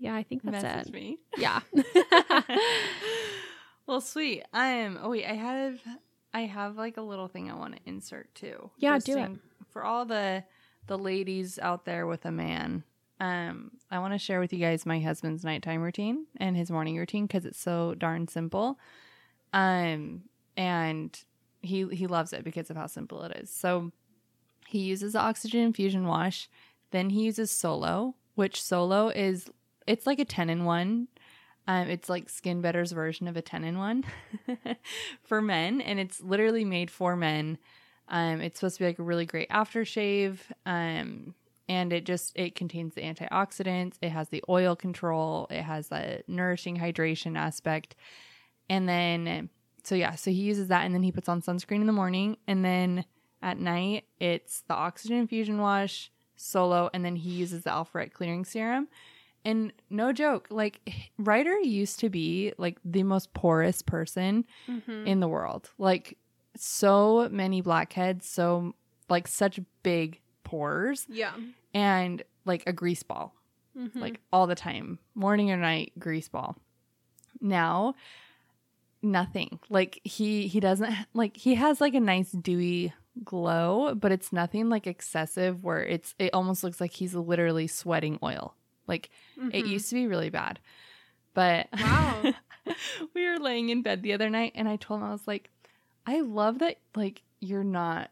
yeah, 0.00 0.16
I 0.16 0.24
think 0.24 0.42
that's 0.42 0.62
Message 0.64 0.88
it. 0.88 0.92
me. 0.92 1.18
Yeah. 1.38 1.60
well, 3.86 4.00
sweet. 4.00 4.42
Um. 4.52 4.98
Oh 5.00 5.10
wait, 5.10 5.24
I 5.26 5.34
have 5.34 5.78
I 6.32 6.42
have 6.42 6.76
like 6.76 6.96
a 6.96 7.02
little 7.02 7.28
thing 7.28 7.50
I 7.50 7.54
want 7.54 7.76
to 7.76 7.80
insert 7.86 8.34
too. 8.34 8.70
Yeah, 8.78 8.96
Just 8.96 9.06
do 9.06 9.18
it. 9.18 9.30
For 9.70 9.84
all 9.84 10.04
the 10.04 10.44
the 10.86 10.98
ladies 10.98 11.58
out 11.58 11.84
there 11.84 12.06
with 12.06 12.24
a 12.24 12.30
man, 12.32 12.82
um, 13.20 13.72
I 13.90 13.98
want 13.98 14.14
to 14.14 14.18
share 14.18 14.40
with 14.40 14.52
you 14.52 14.58
guys 14.58 14.86
my 14.86 15.00
husband's 15.00 15.44
nighttime 15.44 15.82
routine 15.82 16.26
and 16.36 16.56
his 16.56 16.70
morning 16.70 16.96
routine 16.96 17.26
because 17.26 17.44
it's 17.44 17.60
so 17.60 17.94
darn 17.94 18.28
simple. 18.28 18.78
Um, 19.52 20.22
and 20.56 21.18
he 21.62 21.86
he 21.88 22.06
loves 22.06 22.32
it 22.32 22.44
because 22.44 22.70
of 22.70 22.76
how 22.76 22.86
simple 22.86 23.22
it 23.24 23.36
is. 23.36 23.50
So 23.50 23.92
he 24.66 24.80
uses 24.80 25.14
the 25.14 25.20
oxygen 25.20 25.60
infusion 25.60 26.06
wash. 26.06 26.48
Then 26.90 27.10
he 27.10 27.24
uses 27.24 27.50
Solo, 27.50 28.14
which 28.34 28.62
Solo 28.62 29.08
is 29.08 29.50
it's 29.86 30.06
like 30.06 30.18
a 30.18 30.24
ten 30.24 30.50
in 30.50 30.64
one. 30.64 31.08
Um, 31.68 31.90
it's 31.90 32.08
like 32.08 32.30
Skin 32.30 32.62
Better's 32.62 32.92
version 32.92 33.28
of 33.28 33.36
a 33.36 33.42
10 33.42 33.62
in 33.62 33.76
1 33.78 34.04
for 35.22 35.42
men, 35.42 35.82
and 35.82 36.00
it's 36.00 36.20
literally 36.20 36.64
made 36.64 36.90
for 36.90 37.14
men. 37.14 37.58
Um, 38.08 38.40
it's 38.40 38.58
supposed 38.58 38.76
to 38.76 38.84
be 38.84 38.86
like 38.86 38.98
a 38.98 39.02
really 39.02 39.26
great 39.26 39.50
aftershave. 39.50 40.38
Um, 40.64 41.34
and 41.68 41.92
it 41.92 42.06
just 42.06 42.32
it 42.34 42.54
contains 42.54 42.94
the 42.94 43.02
antioxidants, 43.02 43.96
it 44.00 44.08
has 44.08 44.30
the 44.30 44.42
oil 44.48 44.74
control, 44.74 45.46
it 45.50 45.62
has 45.62 45.88
the 45.88 46.22
nourishing 46.26 46.78
hydration 46.78 47.36
aspect. 47.36 47.94
And 48.70 48.88
then 48.88 49.50
so 49.84 49.94
yeah, 49.94 50.14
so 50.14 50.30
he 50.30 50.40
uses 50.40 50.68
that 50.68 50.86
and 50.86 50.94
then 50.94 51.02
he 51.02 51.12
puts 51.12 51.28
on 51.28 51.42
sunscreen 51.42 51.80
in 51.82 51.86
the 51.86 51.92
morning 51.92 52.38
and 52.46 52.64
then 52.64 53.04
at 53.42 53.58
night 53.58 54.04
it's 54.18 54.62
the 54.62 54.74
oxygen 54.74 55.18
infusion 55.18 55.58
wash 55.58 56.10
solo 56.36 56.88
and 56.94 57.04
then 57.04 57.16
he 57.16 57.30
uses 57.30 57.64
the 57.64 57.70
Alpharet 57.70 58.12
clearing 58.12 58.46
serum. 58.46 58.88
And 59.44 59.72
no 59.88 60.12
joke, 60.12 60.48
like 60.50 60.80
Ryder 61.18 61.58
used 61.60 62.00
to 62.00 62.10
be 62.10 62.52
like 62.58 62.78
the 62.84 63.02
most 63.02 63.32
porous 63.32 63.80
person 63.82 64.44
Mhm. 64.68 65.06
in 65.06 65.20
the 65.20 65.28
world. 65.28 65.70
Like 65.78 66.18
so 66.56 67.28
many 67.30 67.60
blackheads, 67.62 68.28
so 68.28 68.74
like 69.08 69.26
such 69.28 69.60
big 69.82 70.20
pores 70.44 71.06
yeah. 71.08 71.32
and 71.72 72.22
like 72.44 72.62
a 72.66 72.72
grease 72.72 73.02
ball, 73.02 73.34
Mhm. 73.76 73.94
like 73.96 74.20
all 74.32 74.46
the 74.46 74.54
time, 74.54 74.98
morning 75.14 75.50
or 75.50 75.56
night 75.56 75.92
grease 75.98 76.28
ball. 76.28 76.56
Now, 77.40 77.94
nothing. 79.02 79.60
Like 79.68 80.00
he 80.04 80.46
he 80.48 80.60
doesn't 80.60 80.92
like 81.14 81.36
he 81.36 81.54
has 81.54 81.80
like 81.80 81.94
a 81.94 82.00
nice 82.00 82.32
dewy 82.32 82.92
glow, 83.24 83.94
but 83.94 84.12
it's 84.12 84.32
nothing 84.32 84.68
like 84.68 84.86
excessive 84.86 85.62
where 85.64 85.82
it's 85.84 86.14
it 86.18 86.34
almost 86.34 86.62
looks 86.64 86.80
like 86.80 86.92
he's 86.92 87.14
literally 87.14 87.66
sweating 87.66 88.18
oil. 88.22 88.54
Like 88.88 89.10
it 89.52 89.64
Mhm. 89.64 89.68
used 89.68 89.88
to 89.90 89.94
be 89.94 90.06
really 90.06 90.30
bad. 90.30 90.58
But 91.34 91.68
Wow. 91.72 92.32
we 93.14 93.28
were 93.28 93.38
laying 93.38 93.68
in 93.68 93.82
bed 93.82 94.02
the 94.02 94.12
other 94.12 94.28
night 94.30 94.52
and 94.56 94.68
I 94.68 94.76
told 94.76 95.00
him 95.00 95.06
I 95.06 95.12
was 95.12 95.26
like, 95.28 95.50
I 96.06 96.20
love 96.20 96.58
that 96.58 96.78
like 96.96 97.22
you're 97.40 97.62
not 97.64 98.10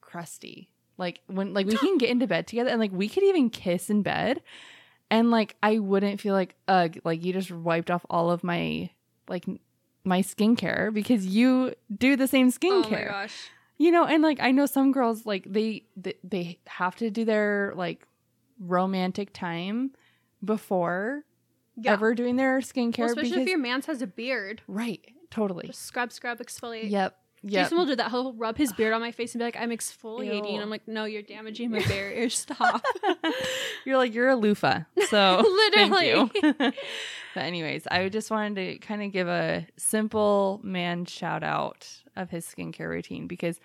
crusty. 0.00 0.70
Like 0.96 1.20
when 1.26 1.54
like 1.54 1.66
we 1.66 1.78
can 1.78 1.98
get 1.98 2.10
into 2.10 2.26
bed 2.26 2.46
together 2.46 2.70
and 2.70 2.78
like 2.78 2.92
we 2.92 3.08
could 3.08 3.24
even 3.24 3.50
kiss 3.50 3.90
in 3.90 4.02
bed 4.02 4.42
and 5.10 5.30
like 5.30 5.56
I 5.62 5.78
wouldn't 5.78 6.20
feel 6.20 6.34
like 6.34 6.54
ugh, 6.68 6.98
like 7.04 7.24
you 7.24 7.32
just 7.32 7.50
wiped 7.50 7.90
off 7.90 8.04
all 8.10 8.30
of 8.30 8.44
my 8.44 8.90
like 9.28 9.44
my 10.04 10.22
skincare 10.22 10.92
because 10.92 11.26
you 11.26 11.74
do 11.94 12.16
the 12.16 12.28
same 12.28 12.50
Oh 12.50 12.50
my 12.50 12.58
skincare. 12.58 13.08
gosh. 13.10 13.50
You 13.78 13.90
know, 13.92 14.04
and 14.06 14.22
like 14.22 14.40
I 14.40 14.50
know 14.50 14.66
some 14.66 14.92
girls 14.92 15.24
like 15.26 15.44
they 15.50 15.84
they, 15.96 16.14
they 16.24 16.58
have 16.66 16.96
to 16.96 17.10
do 17.10 17.24
their 17.24 17.72
like 17.76 18.06
romantic 18.60 19.32
time 19.32 19.92
before 20.44 21.24
Yeah. 21.76 21.92
ever 21.92 22.14
doing 22.14 22.36
their 22.36 22.58
skincare 22.60 22.98
Well, 22.98 23.06
especially 23.10 23.30
because 23.30 23.42
if 23.42 23.48
your 23.48 23.58
man's 23.58 23.86
has 23.86 24.02
a 24.02 24.06
beard. 24.06 24.62
right, 24.66 25.00
totally. 25.30 25.66
Just 25.66 25.82
scrub, 25.82 26.12
scrub, 26.12 26.38
exfoliate. 26.38 26.90
Yep. 26.90 27.16
Yep. 27.44 27.64
Jason 27.66 27.78
will 27.78 27.86
do 27.86 27.94
that. 27.94 28.10
He'll 28.10 28.32
rub 28.32 28.56
his 28.58 28.72
beard 28.72 28.92
on 28.92 29.00
my 29.00 29.12
face 29.12 29.32
and 29.32 29.38
be 29.38 29.44
like, 29.44 29.56
"I'm 29.56 29.70
exfoliating." 29.70 30.48
Ew. 30.48 30.54
And 30.54 30.60
I'm 30.62 30.70
like, 30.70 30.88
"No, 30.88 31.04
you're 31.04 31.22
damaging 31.22 31.70
my 31.70 31.78
barrier. 31.88 32.28
Stop." 32.30 32.82
you're 33.84 33.96
like 33.96 34.12
you're 34.12 34.28
a 34.28 34.34
loofah. 34.34 34.80
So 35.08 35.40
Literally. 35.44 36.30
but 36.50 36.74
anyways, 37.36 37.86
I 37.88 38.08
just 38.08 38.32
wanted 38.32 38.56
to 38.56 38.78
kind 38.84 39.04
of 39.04 39.12
give 39.12 39.28
a 39.28 39.68
simple 39.76 40.60
man 40.64 41.04
shout 41.04 41.44
out 41.44 41.86
of 42.16 42.30
his 42.30 42.44
skincare 42.44 42.88
routine 42.88 43.28
because 43.28 43.60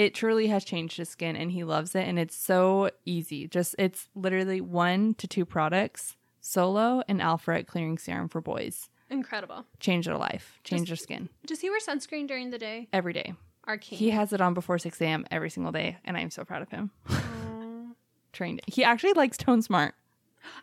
it 0.00 0.14
truly 0.14 0.46
has 0.46 0.64
changed 0.64 0.96
his 0.96 1.08
skin 1.10 1.36
and 1.36 1.52
he 1.52 1.62
loves 1.62 1.94
it 1.94 2.08
and 2.08 2.18
it's 2.18 2.34
so 2.34 2.90
easy. 3.04 3.46
Just 3.46 3.74
it's 3.78 4.08
literally 4.14 4.60
one 4.60 5.12
to 5.14 5.28
two 5.28 5.44
products, 5.44 6.16
Solo 6.40 7.02
and 7.06 7.20
Alpharet 7.20 7.66
clearing 7.66 7.98
serum 7.98 8.28
for 8.28 8.40
boys. 8.40 8.88
Incredible. 9.10 9.66
Change 9.78 10.06
their 10.06 10.16
life, 10.16 10.58
change 10.64 10.88
Just- 10.88 11.06
their 11.08 11.16
skin 11.18 11.28
Does 11.44 11.60
he 11.60 11.68
wear 11.68 11.80
sunscreen 11.80 12.26
during 12.26 12.48
the 12.50 12.58
day? 12.58 12.88
every 12.92 13.12
day. 13.12 13.34
Our 13.64 13.76
king. 13.76 13.98
He 13.98 14.10
has 14.10 14.32
it 14.32 14.40
on 14.40 14.54
before 14.54 14.78
6 14.78 15.00
a.m. 15.02 15.26
every 15.30 15.50
single 15.50 15.70
day, 15.70 15.98
and 16.04 16.16
I'm 16.16 16.30
so 16.30 16.44
proud 16.44 16.62
of 16.62 16.70
him. 16.70 16.90
Trained. 18.32 18.62
He 18.66 18.84
actually 18.84 19.12
likes 19.12 19.36
Tone 19.36 19.60
Smart 19.62 19.94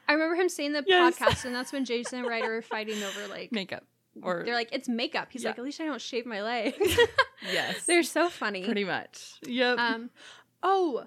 I 0.08 0.14
remember 0.14 0.36
him 0.36 0.50
saying 0.50 0.74
the 0.74 0.84
Yes. 0.88 1.20
podcast, 1.20 1.46
and 1.46 1.54
that's 1.54 1.72
when 1.72 1.86
Jason 1.86 2.20
and 2.20 2.28
Ryder 2.28 2.50
were 2.50 2.62
fighting 2.64 3.02
over 3.04 3.28
like 3.28 3.52
makeup. 3.60 3.84
Or 4.24 4.44
they're 4.46 4.54
like, 4.56 4.70
"It's 4.72 4.88
makeup." 4.90 5.28
He's 5.32 5.44
Yeah. 5.44 5.50
like, 5.50 5.60
"At 5.60 5.64
least 5.66 5.80
I 5.82 5.86
don't 5.86 6.02
shave 6.02 6.26
my 6.26 6.42
legs." 6.42 6.78
yes, 7.52 7.86
they're 7.86 8.04
so 8.04 8.30
funny. 8.30 8.64
pretty 8.66 8.84
much. 8.86 9.34
Yep. 9.46 9.78
Um. 9.78 10.10
Oh, 10.64 11.06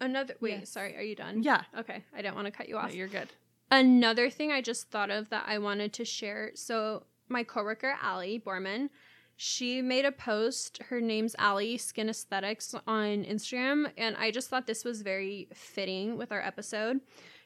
another. 0.00 0.34
Wait. 0.40 0.60
Yes. 0.60 0.70
Sorry. 0.70 0.96
Are 0.96 1.02
you 1.02 1.14
done? 1.14 1.42
yeah. 1.42 1.62
Okay. 1.78 2.04
I 2.16 2.22
don't 2.22 2.34
want 2.34 2.46
to 2.46 2.50
cut 2.52 2.68
you 2.68 2.74
No, 2.74 2.80
off. 2.82 2.94
you're 2.94 3.08
good. 3.08 3.28
Another 3.70 4.28
thing 4.28 4.52
I 4.52 4.60
just 4.60 4.90
thought 4.90 5.10
of 5.10 5.30
that 5.30 5.44
I 5.46 5.58
wanted 5.58 5.92
to 5.94 6.04
share. 6.04 6.50
So 6.54 7.04
my 7.28 7.42
coworker 7.42 7.96
Allie 8.02 8.42
Borman, 8.44 8.90
she 9.36 9.80
made 9.80 10.04
a 10.04 10.12
post. 10.12 10.78
Her 10.88 11.00
name's 11.00 11.34
Allie 11.38 11.78
Skin 11.78 12.10
Aesthetics 12.10 12.74
on 12.86 13.24
Instagram, 13.24 13.90
and 13.96 14.14
I 14.16 14.30
just 14.30 14.50
thought 14.50 14.66
this 14.66 14.84
was 14.84 15.00
very 15.02 15.48
fitting 15.54 16.18
with 16.18 16.32
our 16.32 16.42
episode. 16.42 17.00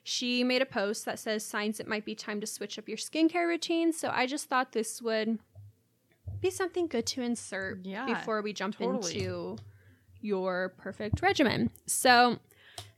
She 0.08 0.44
made 0.44 0.62
a 0.62 0.66
post 0.66 1.04
that 1.06 1.18
says 1.18 1.44
signs 1.44 1.80
it 1.80 1.88
might 1.88 2.04
be 2.04 2.14
time 2.14 2.40
to 2.40 2.46
switch 2.46 2.78
up 2.78 2.88
your 2.88 2.96
skincare 2.96 3.48
routine. 3.48 3.92
So 3.92 4.08
I 4.14 4.26
just 4.26 4.48
thought 4.48 4.70
this 4.70 5.02
would 5.02 5.40
be 6.40 6.48
something 6.48 6.86
good 6.86 7.06
to 7.06 7.22
insert 7.22 7.84
Yeah, 7.84 8.06
before 8.06 8.40
we 8.40 8.52
jump 8.52 8.78
totally. 8.78 9.12
into 9.14 9.56
your 10.20 10.74
perfect 10.78 11.22
regimen. 11.22 11.72
So 11.86 12.38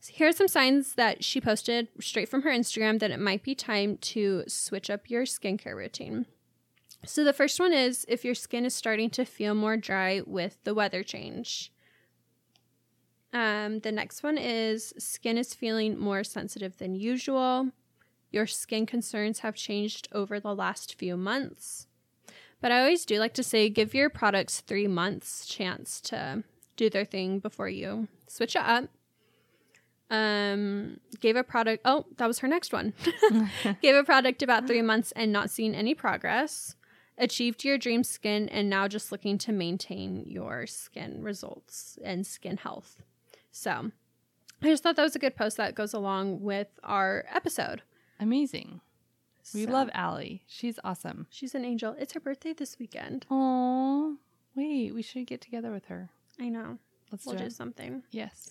so 0.01 0.13
here 0.13 0.29
are 0.29 0.33
some 0.33 0.49
signs 0.49 0.97
that 0.97 1.25
she 1.25 1.41
posted 1.41 1.89
straight 1.99 2.29
from 2.29 2.43
her 2.43 2.51
Instagram 2.51 2.99
that 2.99 3.11
it 3.11 3.19
might 3.21 3.43
be 3.43 3.55
time 3.55 3.97
to 3.97 4.45
switch 4.47 4.91
up 4.91 5.09
your 5.09 5.23
skincare 5.25 5.75
routine. 5.77 6.27
So 7.07 7.25
the 7.25 7.33
first 7.33 7.59
one 7.59 7.73
is 7.73 8.05
if 8.07 8.23
your 8.23 8.35
skin 8.35 8.67
is 8.67 8.75
starting 8.75 9.09
to 9.11 9.25
feel 9.25 9.55
more 9.55 9.79
dry 9.79 10.21
with 10.27 10.59
the 10.65 10.75
weather 10.75 11.03
change. 11.03 11.73
Um, 13.33 13.81
the 13.81 13.93
next 13.93 14.23
one 14.23 14.39
is 14.39 14.95
skin 14.99 15.37
is 15.37 15.55
feeling 15.55 15.99
more 15.99 16.25
sensitive 16.25 16.79
than 16.79 16.95
usual. 16.95 17.71
Your 18.31 18.47
skin 18.47 18.87
concerns 18.87 19.41
have 19.41 19.55
changed 19.55 20.09
over 20.13 20.41
the 20.41 20.55
last 20.55 20.95
few 20.95 21.17
months. 21.17 21.87
But 22.61 22.73
I 22.73 22.81
always 22.81 23.05
do 23.05 23.19
like 23.19 23.35
to 23.35 23.43
say 23.43 23.69
give 23.69 23.95
your 23.95 24.11
products 24.11 24.61
three 24.61 24.89
months 24.89 25.47
chance 25.47 26.01
to 26.03 26.43
do 26.77 26.91
their 26.91 27.05
thing 27.05 27.39
before 27.39 27.69
you 27.69 28.09
switch 28.27 28.57
it 28.57 28.63
up. 28.63 28.85
Um, 30.11 31.01
gave 31.21 31.37
a 31.37 31.45
product. 31.45 31.83
Oh, 31.85 32.07
that 32.17 32.27
was 32.27 32.39
her 32.41 32.49
next 32.49 32.73
one. 32.73 32.95
gave 33.83 33.95
a 33.95 34.05
product 34.05 34.43
about 34.43 34.67
three 34.67 34.83
months 34.83 35.13
and 35.13 35.33
not 35.33 35.51
seeing 35.51 35.75
any 35.75 35.95
progress. 35.95 36.77
Achieved 37.19 37.65
your 37.65 37.79
dream 37.79 38.05
skin 38.05 38.49
and 38.49 38.71
now 38.71 38.89
just 38.89 39.13
looking 39.13 39.39
to 39.39 39.53
maintain 39.53 40.25
your 40.27 40.67
skin 40.67 41.23
results 41.23 41.99
and 42.03 42.27
skin 42.27 42.57
health. 42.57 43.03
So, 43.59 43.91
I 44.63 44.67
just 44.67 44.85
thought 44.85 44.95
that 44.95 45.03
was 45.03 45.17
a 45.17 45.19
good 45.19 45.35
post 45.35 45.57
that 45.57 45.75
goes 45.75 45.93
along 45.93 46.43
with 46.43 46.69
our 46.85 47.25
episode. 47.29 47.83
Amazing. 48.21 48.81
We 49.53 49.65
So, 49.65 49.73
love 49.73 49.91
Allie. 49.93 50.45
She's 50.47 50.79
awesome. 50.85 51.27
She's 51.29 51.57
an 51.57 51.65
angel. 51.65 51.97
It's 51.99 52.13
her 52.13 52.21
birthday 52.21 52.53
this 52.53 52.79
weekend. 52.79 53.27
Oh, 53.33 54.17
wait, 54.55 54.95
we 54.95 55.03
should 55.03 55.27
get 55.27 55.41
together 55.41 55.73
with 55.73 55.87
her. 55.87 56.09
I 56.39 56.51
know. 56.51 56.79
Let's 57.11 57.27
We'll 57.27 57.35
do 57.35 57.45
do 57.45 57.51
something. 57.51 58.05
Yes. 58.13 58.51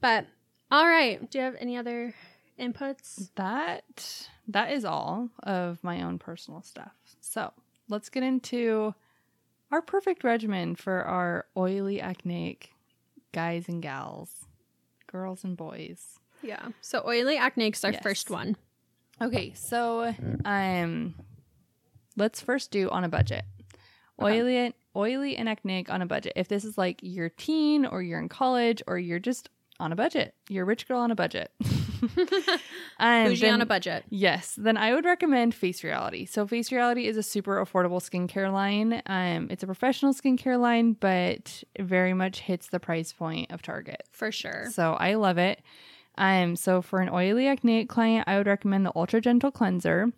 But 0.00 0.26
all 0.70 0.86
right. 0.86 1.28
Do 1.28 1.38
you 1.38 1.44
have 1.44 1.56
any 1.58 1.76
other 1.76 2.14
inputs? 2.60 3.30
That 3.34 4.28
that 4.46 4.70
is 4.70 4.84
all 4.84 5.30
of 5.42 5.82
my 5.82 6.00
own 6.00 6.20
personal 6.20 6.62
stuff. 6.62 6.92
So 7.20 7.52
let's 7.88 8.08
get 8.08 8.22
into 8.22 8.94
our 9.72 9.82
perfect 9.82 10.22
regimen 10.22 10.76
for 10.76 11.02
our 11.02 11.46
oily 11.56 12.00
acneic 12.00 12.72
guys 13.32 13.68
and 13.68 13.82
gals, 13.82 14.30
girls 15.06 15.44
and 15.44 15.56
boys. 15.56 16.18
Yeah. 16.42 16.68
So 16.80 17.02
oily 17.06 17.36
acne 17.36 17.68
is 17.68 17.84
our 17.84 17.92
Yes. 17.92 18.02
first 18.02 18.30
one. 18.30 18.56
Okay, 19.20 19.52
so 19.54 20.14
um 20.44 21.14
let's 22.16 22.40
first 22.40 22.70
do 22.70 22.88
on 22.90 23.04
a 23.04 23.08
budget. 23.08 23.44
Okay. 24.20 24.40
Oily 24.40 24.74
oily 24.94 25.36
and 25.36 25.48
acneic 25.48 25.90
on 25.90 26.02
a 26.02 26.06
budget. 26.06 26.34
If 26.36 26.48
this 26.48 26.64
is 26.64 26.76
like 26.76 26.98
you're 27.02 27.30
teen 27.30 27.86
or 27.86 28.02
you're 28.02 28.18
in 28.20 28.28
college 28.28 28.82
or 28.86 28.98
you're 28.98 29.18
just 29.18 29.48
on 29.80 29.90
a 29.92 29.96
budget, 29.96 30.34
you're 30.48 30.64
a 30.64 30.66
rich 30.66 30.86
girl 30.86 30.98
on 31.00 31.10
a 31.10 31.14
budget. 31.14 31.50
um, 32.98 33.26
Bougie 33.26 33.48
on 33.48 33.60
a 33.60 33.66
budget. 33.66 34.04
Yes, 34.10 34.54
then 34.56 34.76
I 34.76 34.94
would 34.94 35.04
recommend 35.04 35.54
Face 35.54 35.84
Reality. 35.84 36.26
So 36.26 36.46
Face 36.46 36.72
Reality 36.72 37.06
is 37.06 37.16
a 37.16 37.22
super 37.22 37.64
affordable 37.64 38.00
skincare 38.00 38.52
line. 38.52 39.02
Um, 39.06 39.48
it's 39.50 39.62
a 39.62 39.66
professional 39.66 40.12
skincare 40.12 40.60
line, 40.60 40.94
but 40.94 41.62
very 41.78 42.14
much 42.14 42.40
hits 42.40 42.68
the 42.68 42.80
price 42.80 43.12
point 43.12 43.52
of 43.52 43.62
Target. 43.62 44.02
For 44.10 44.32
sure. 44.32 44.68
So 44.70 44.94
I 44.94 45.14
love 45.14 45.38
it. 45.38 45.62
Um, 46.18 46.56
so 46.56 46.82
for 46.82 47.00
an 47.00 47.08
oily 47.08 47.48
acneic 47.48 47.88
client, 47.88 48.24
I 48.26 48.36
would 48.36 48.46
recommend 48.46 48.84
the 48.84 48.92
Ultra 48.94 49.20
Gentle 49.20 49.50
Cleanser. 49.50 50.12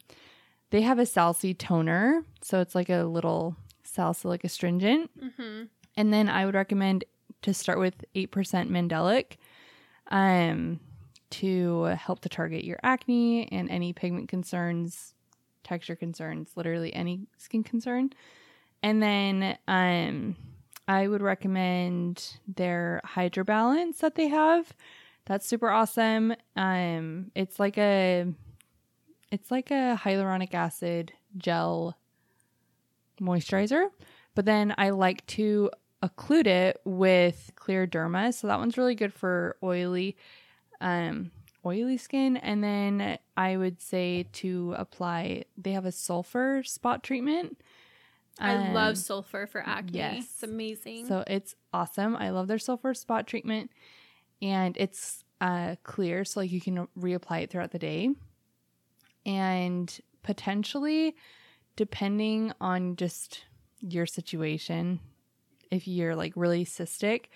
They 0.70 0.82
have 0.82 0.98
a 0.98 1.06
Sal-C 1.06 1.54
toner, 1.54 2.24
so 2.40 2.60
it's 2.60 2.74
like 2.74 2.88
a 2.88 3.04
little 3.04 3.56
salicylic 3.84 4.42
astringent. 4.42 5.10
Mm-hmm. 5.22 5.64
And 5.96 6.12
then 6.12 6.28
I 6.28 6.46
would 6.46 6.54
recommend 6.54 7.04
to 7.42 7.54
start 7.54 7.78
with 7.78 8.04
8% 8.16 8.28
Mandelic 8.70 9.36
um, 10.10 10.80
to 11.40 11.84
help 11.84 12.20
to 12.20 12.28
target 12.28 12.64
your 12.64 12.78
acne 12.82 13.50
and 13.50 13.70
any 13.70 13.92
pigment 13.92 14.28
concerns, 14.28 15.14
texture 15.62 15.96
concerns, 15.96 16.50
literally 16.56 16.94
any 16.94 17.26
skin 17.38 17.62
concern. 17.62 18.10
And 18.82 19.02
then 19.02 19.56
um, 19.66 20.36
I 20.86 21.08
would 21.08 21.22
recommend 21.22 22.38
their 22.46 23.00
Hydra 23.04 23.44
Balance 23.44 23.98
that 23.98 24.14
they 24.14 24.28
have. 24.28 24.72
That's 25.26 25.46
super 25.46 25.70
awesome. 25.70 26.34
Um, 26.54 27.30
it's 27.34 27.58
like 27.58 27.78
a 27.78 28.26
it's 29.30 29.50
like 29.50 29.70
a 29.70 29.99
hyaluronic 30.00 30.54
acid 30.54 31.12
gel 31.36 31.97
moisturizer. 33.20 33.88
But 34.34 34.44
then 34.44 34.75
I 34.76 34.90
like 34.90 35.26
to 35.28 35.70
occlude 36.02 36.47
it 36.47 36.80
with 36.84 37.50
clear 37.56 37.86
derma. 37.86 38.34
So 38.34 38.47
that 38.47 38.58
one's 38.58 38.76
really 38.76 38.94
good 38.94 39.12
for 39.12 39.56
oily 39.62 40.16
um 40.84 41.30
oily 41.66 41.97
skin 41.97 42.36
and 42.36 42.62
then 42.62 43.18
I 43.36 43.56
would 43.56 43.80
say 43.80 44.26
to 44.34 44.75
apply 44.76 45.44
they 45.56 45.73
have 45.73 45.86
a 45.86 45.92
sulfur 45.92 46.62
spot 46.62 47.02
treatment. 47.02 47.58
I 48.38 48.54
Um, 48.54 48.75
love 48.75 48.99
sulfur 48.99 49.47
for 49.47 49.62
acne. 49.66 49.97
yes. 49.99 50.25
It's 50.25 50.42
amazing. 50.42 51.06
so 51.06 51.25
it's 51.26 51.54
awesome. 51.73 52.14
I 52.16 52.30
love 52.30 52.49
their 52.49 52.58
sulfur 52.58 52.92
spot 52.94 53.26
treatment 53.26 53.70
and 54.42 54.76
it's 54.76 55.25
uh 55.40 55.76
clear 55.84 56.25
so 56.25 56.40
like 56.40 56.52
you 56.52 56.60
can 56.60 56.86
reapply 56.99 57.42
it 57.44 57.50
throughout 57.50 57.70
the 57.73 57.78
day. 57.78 58.10
And 59.26 59.99
potentially 60.23 61.16
depending 61.76 62.52
on 62.60 62.97
just 62.97 63.44
your 63.80 64.06
situation, 64.06 65.00
if 65.70 65.88
you're 65.88 66.14
like 66.14 66.32
really 66.36 66.64
cystic, 66.64 67.26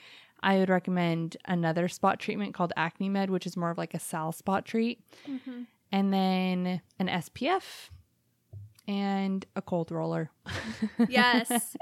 I 0.40 0.58
would 0.58 0.68
recommend 0.68 1.36
another 1.44 1.88
spot 1.88 2.20
treatment 2.20 2.54
called 2.54 2.72
Acne 2.76 3.08
Med, 3.08 3.30
which 3.30 3.46
is 3.46 3.56
more 3.56 3.70
of 3.70 3.78
like 3.78 3.94
a 3.94 3.98
sal 3.98 4.32
spot 4.32 4.64
treat, 4.64 5.00
Mhm. 5.26 5.66
and 5.92 6.12
then 6.12 6.80
an 6.98 7.08
SPF 7.08 7.90
and 8.86 9.44
a 9.56 9.62
cold 9.62 9.90
roller. 9.90 10.30
Yes. 11.08 11.76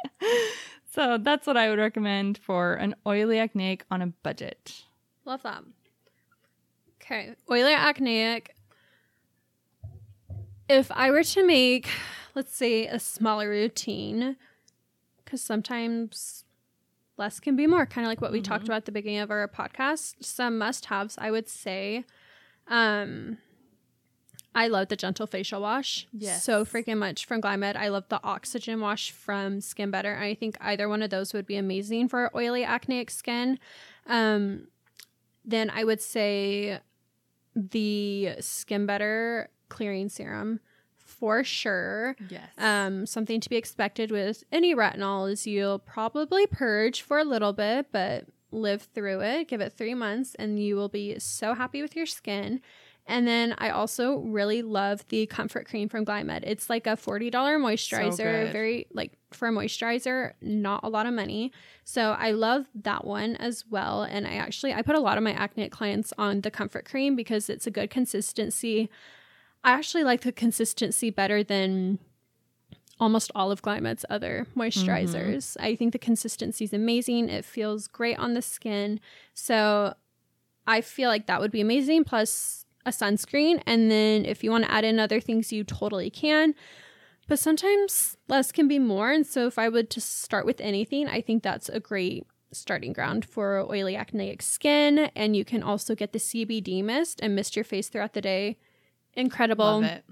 so 0.91 1.19
that's 1.19 1.47
what 1.47 1.57
I 1.57 1.69
would 1.71 1.79
recommend 1.79 2.39
for 2.39 2.75
an 2.75 2.95
oily 3.07 3.39
acneic 3.39 3.85
on 3.91 4.01
a 4.03 4.07
budget. 4.09 4.85
Love 5.25 5.43
that. 5.43 5.63
Okay. 7.03 7.35
Oily 7.51 7.75
acneic. 7.75 8.55
If 10.69 10.91
I 10.91 11.11
were 11.11 11.23
to 11.23 11.47
make, 11.47 11.89
let's 12.35 12.57
say, 12.57 12.87
a 12.87 12.99
smaller 12.99 13.49
routine, 13.49 14.37
because 15.25 15.41
sometimes 15.43 16.45
less 17.17 17.41
can 17.41 17.57
be 17.57 17.67
more, 17.67 17.87
kind 17.87 18.07
of 18.07 18.11
like 18.11 18.21
what 18.21 18.33
we 18.33 18.41
talked 18.43 18.65
Mhm. 18.65 18.69
about 18.69 18.77
at 18.79 18.85
the 18.87 18.93
beginning 18.93 19.21
of 19.21 19.31
our 19.31 19.49
podcast. 19.49 20.23
Some 20.25 20.59
must 20.59 20.87
haves, 20.87 21.17
I 21.19 21.31
would 21.31 21.49
say. 21.49 22.05
Um, 22.69 23.39
I 24.55 24.69
love 24.69 24.89
the 24.89 24.97
gentle 24.97 25.27
facial 25.27 25.61
wash 25.61 26.07
Yes. 26.13 26.43
so 26.43 26.65
freaking 26.65 26.97
much 26.99 27.27
from 27.27 27.41
Glymed. 27.43 27.77
I 27.77 27.89
love 27.89 28.09
the 28.09 28.21
oxygen 28.25 28.81
wash 28.81 29.11
from 29.11 29.61
Skin 29.61 29.91
Better. 29.91 30.17
I 30.17 30.35
think 30.35 30.57
either 30.61 30.89
one 30.89 31.03
of 31.03 31.11
those 31.11 31.33
would 31.35 31.47
be 31.47 31.57
amazing 31.57 32.09
for 32.09 32.31
oily 32.35 32.65
acneic 32.65 33.11
skin. 33.11 33.59
Um, 34.07 34.69
then 35.45 35.69
I 35.71 35.85
would 35.85 36.01
say 36.01 36.81
the 37.55 38.37
Skin 38.41 38.87
Better 38.87 39.51
clearing 39.69 40.09
serum 40.09 40.61
for 41.19 41.45
sure. 41.45 42.17
Yes. 42.29 42.49
Um, 42.59 43.07
something 43.07 43.41
to 43.41 43.49
be 43.49 43.57
expected 43.57 44.11
with 44.11 44.45
any 44.53 44.75
retinol 44.75 45.31
is 45.31 45.47
you'll 45.47 45.79
probably 45.79 46.47
purge 46.47 47.03
for 47.03 47.19
a 47.19 47.25
little 47.25 47.53
bit, 47.53 47.87
but 47.93 48.27
live 48.51 48.83
through 48.95 49.21
it. 49.21 49.49
Give 49.49 49.61
it 49.61 49.73
three 49.73 49.95
months, 49.95 50.35
and 50.37 50.59
you 50.63 50.77
will 50.77 50.89
be 50.89 51.19
so 51.19 51.55
happy 51.55 51.83
with 51.83 51.97
your 51.97 52.07
skin. 52.07 52.61
And 53.09 53.27
then 53.27 53.55
I 53.59 53.71
also 53.71 54.19
really 54.19 54.63
love 54.63 55.07
the 55.09 55.27
Comfort 55.27 55.69
Cream 55.69 55.89
from 55.89 56.05
Glymed. 56.05 56.41
It's 56.43 56.69
like 56.69 56.89
a 56.89 56.97
forty 56.97 57.31
dollar 57.31 57.59
moisturizer, 57.59 58.47
good. 58.47 58.53
very 58.53 58.89
like 58.93 59.13
for 59.33 59.47
a 59.47 59.53
moisturizer, 59.53 60.33
not 60.41 60.81
a 60.83 60.89
lot 60.89 61.07
of 61.07 61.15
money. 61.15 61.53
So 61.85 62.17
I 62.19 62.33
love 62.33 62.67
that 62.75 63.05
one 63.05 63.37
as 63.37 63.65
well. 63.71 64.03
And 64.03 64.27
I 64.27 64.35
actually 64.35 64.75
I 64.75 64.83
put 64.83 64.97
a 64.97 65.01
lot 65.01 65.19
of 65.19 65.23
my 65.23 65.33
acne 65.33 65.69
clients 65.69 66.13
on 66.19 66.41
the 66.41 66.51
Comfort 66.51 66.85
Cream 66.85 67.15
because 67.15 67.49
it's 67.49 67.67
a 67.67 67.71
good 67.71 67.91
consistency. 67.91 68.91
I 69.67 69.73
actually 69.73 70.05
like 70.05 70.21
the 70.21 70.31
consistency 70.31 71.11
better 71.11 71.43
than 71.43 71.99
almost 73.01 73.33
all 73.35 73.51
of 73.51 73.63
Glymed's 73.63 74.05
other 74.09 74.47
moisturizers. 74.57 75.57
Mm-hmm. 75.57 75.65
I 75.65 75.75
think 75.75 75.93
the 75.93 75.99
consistency 75.99 76.65
is 76.65 76.73
amazing. 76.73 77.29
It 77.29 77.45
feels 77.45 77.89
great 77.89 78.17
on 78.17 78.35
the 78.35 78.43
skin. 78.43 79.01
So 79.35 79.95
I 80.69 80.81
feel 80.83 81.09
like 81.09 81.27
that 81.27 81.41
would 81.41 81.51
be 81.51 81.61
amazing. 81.61 82.05
Plus 82.05 82.65
a 82.87 82.91
sunscreen. 82.91 83.61
And 83.67 83.91
then 83.91 84.25
if 84.25 84.45
you 84.45 84.53
want 84.53 84.65
to 84.65 84.71
add 84.71 84.85
in 84.85 85.01
other 85.01 85.19
things, 85.19 85.53
you 85.53 85.65
totally 85.65 86.11
can. 86.11 86.55
But 87.27 87.41
sometimes 87.41 88.17
less 88.29 88.53
can 88.53 88.69
be 88.69 88.79
more. 88.79 89.11
And 89.11 89.27
so 89.27 89.49
if 89.49 89.59
I 89.59 89.69
would 89.69 89.91
to 89.91 90.01
start 90.01 90.47
with 90.47 90.61
anything, 90.61 91.09
I 91.09 91.21
think 91.21 91.43
that's 91.43 91.69
a 91.69 91.81
great 91.81 92.25
starting 92.53 92.93
ground 92.93 93.25
for 93.25 93.67
oily 93.69 93.97
acneic 93.97 94.43
skin. 94.43 95.11
And 95.17 95.35
you 95.35 95.45
can 95.45 95.65
also 95.65 95.97
get 95.97 96.13
the 96.13 96.21
CBD 96.21 96.85
mist 96.85 97.19
and 97.21 97.35
mist 97.35 97.57
your 97.57 97.65
face 97.65 97.89
throughout 97.89 98.13
the 98.13 98.21
day. 98.21 98.59
Incredible 99.17 99.65
Love 99.81 99.85
it. 99.85 100.05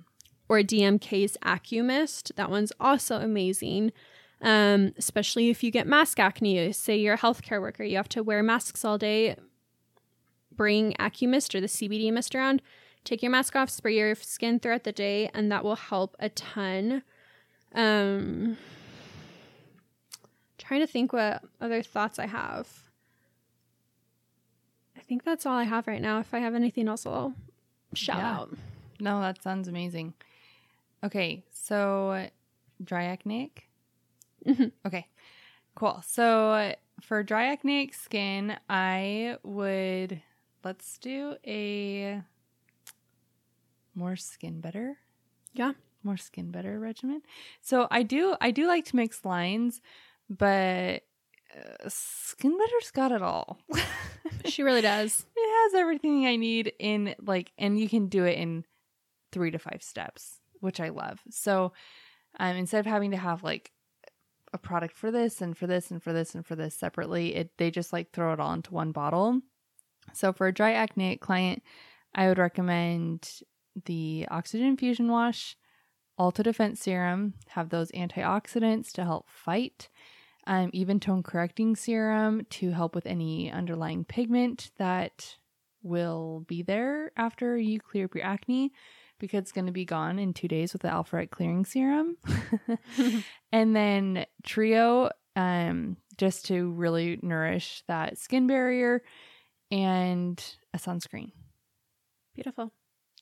or 0.49 0.59
DMK's 0.61 1.37
AccuMist. 1.43 2.35
That 2.37 2.51
one's 2.51 2.73
also 2.81 3.17
amazing. 3.21 3.93
Um, 4.43 4.93
especially 4.99 5.49
if 5.51 5.63
you 5.63 5.71
get 5.71 5.87
mask 5.87 6.19
acne. 6.19 6.73
Say 6.73 6.97
you're 6.97 7.15
a 7.15 7.19
healthcare 7.19 7.61
worker, 7.61 7.85
you 7.85 7.97
have 7.97 8.09
to 8.11 8.23
wear 8.23 8.43
masks 8.43 8.85
all 8.85 8.99
day. 8.99 9.37
Bring 10.55 10.93
AccuMist 10.95 11.55
or 11.55 11.61
the 11.61 11.67
CBD 11.67 12.13
mist 12.13 12.35
around. 12.35 12.61
Take 13.05 13.23
your 13.23 13.31
mask 13.31 13.55
off, 13.57 13.69
spray 13.71 13.97
your 13.97 14.15
skin 14.15 14.59
throughout 14.61 14.85
the 14.85 14.93
day, 14.93 15.31
and 15.35 15.51
that 15.53 15.63
will 15.65 15.77
help 15.77 16.17
a 16.19 16.29
ton. 16.31 17.03
Um, 17.75 18.57
trying 20.59 20.81
to 20.81 20.87
think 20.87 21.13
what 21.13 21.43
other 21.61 21.83
thoughts 21.83 22.19
I 22.19 22.27
have. 22.27 22.69
I 24.97 25.01
think 25.01 25.25
that's 25.25 25.45
all 25.45 25.57
I 25.57 25.65
have 25.65 25.87
right 25.87 26.01
now. 26.01 26.21
If 26.21 26.33
I 26.33 26.39
have 26.39 26.55
anything 26.55 26.89
else, 26.89 27.05
I'll 27.05 27.35
shout 27.95 28.19
Yeah. 28.19 28.33
out. 28.39 28.51
No, 29.05 29.21
that 29.21 29.43
sounds 29.43 29.69
amazing. 29.69 30.15
Okay, 31.05 31.45
so 31.53 32.27
dry 32.83 33.05
acneic. 33.05 33.69
Mhm. 34.47 34.73
Okay, 34.87 35.07
cool. 35.75 36.03
So 36.07 36.75
for 37.03 37.23
dry 37.23 37.53
acneic 37.53 37.93
skin, 37.93 38.57
I 38.69 39.37
would 39.43 40.23
let's 40.65 40.97
do 40.99 41.37
a 41.47 42.23
more 43.95 44.17
skin 44.17 44.61
better. 44.61 44.97
Yeah. 45.53 45.73
more 46.03 46.17
skin 46.19 46.51
better 46.51 46.79
regimen. 46.81 47.23
So 47.63 47.89
I 47.91 48.03
do 48.03 48.37
I 48.41 48.51
do 48.51 48.67
like 48.67 48.85
to 48.87 48.97
mix 48.97 49.25
lines, 49.25 49.81
but 50.29 51.03
uh, 51.55 51.89
skin 51.89 52.57
better's 52.59 52.91
got 52.91 53.13
it 53.13 53.23
all. 53.23 53.59
She 54.47 54.63
really 54.63 54.81
does. 54.83 55.25
it 55.37 55.63
has 55.65 55.75
everything 55.81 56.27
I 56.27 56.37
need 56.37 56.73
in 56.79 57.15
like, 57.25 57.53
and 57.59 57.79
you 57.79 57.89
can 57.89 58.09
do 58.09 58.25
it 58.25 58.39
in 58.39 58.65
three 59.35 59.51
to 59.51 59.59
five 59.59 59.83
steps, 59.83 60.41
which 60.61 60.81
I 60.81 60.89
love. 60.89 61.21
So, 61.29 61.73
um, 62.39 62.57
instead 62.57 62.81
of 62.81 62.87
having 62.87 63.11
to 63.11 63.17
have 63.17 63.43
like 63.43 63.71
a 64.53 64.59
product 64.59 64.97
for 64.97 65.11
this 65.11 65.43
and 65.43 65.57
for 65.57 65.67
this 65.67 65.91
and 65.91 66.03
for 66.03 66.13
this 66.13 66.35
and 66.35 66.47
for 66.47 66.55
this 66.55 66.75
separately, 66.75 67.35
it 67.35 67.51
they 67.59 67.71
just 67.71 67.93
like 67.93 68.13
throw 68.13 68.33
it 68.33 68.41
all 68.41 68.53
into 68.53 68.73
one 68.73 68.93
bottle. 68.93 69.41
So 70.13 70.33
for 70.33 70.47
a 70.47 70.55
dry 70.55 70.73
acne 70.73 71.17
client, 71.17 71.63
I 72.15 72.29
would 72.29 72.39
recommend 72.39 73.29
the 73.87 74.27
Oxygen 74.31 74.77
Fusion 74.77 75.11
Wash, 75.11 75.57
Alto 76.19 76.45
Defense 76.45 76.81
Serum, 76.81 77.35
have 77.49 77.71
those 77.71 77.91
antioxidants 77.93 78.93
to 78.93 79.05
help 79.05 79.29
fight 79.29 79.89
um, 80.47 80.71
even 80.73 81.01
tone 81.01 81.23
correcting 81.23 81.75
serum 81.75 82.47
to 82.51 82.71
help 82.71 82.95
with 82.95 83.07
any 83.07 83.51
underlying 83.51 84.05
pigment 84.05 84.71
that 84.77 85.37
will 85.83 86.45
be 86.47 86.63
there 86.63 87.13
after 87.17 87.59
you 87.59 87.81
clear 87.81 88.05
up 88.07 88.15
your 88.15 88.25
acne 88.25 88.73
because 89.19 89.39
it's 89.39 89.53
going 89.53 89.67
to 89.67 89.73
be 89.73 89.85
gone 89.85 90.19
in 90.19 90.33
two 90.33 90.49
days 90.49 90.73
with 90.73 90.83
the 90.83 90.89
Alpharet 90.89 91.31
clearing 91.31 91.65
serum 91.65 92.17
and 93.53 93.75
then 93.75 94.27
trio 94.43 95.11
um, 95.37 95.97
just 96.17 96.47
to 96.47 96.71
really 96.73 97.19
nourish 97.23 97.83
that 97.89 98.19
skin 98.19 98.47
barrier 98.47 99.03
and 99.71 100.43
a 100.73 100.79
sunscreen 100.79 101.33
Beautiful. 102.35 102.73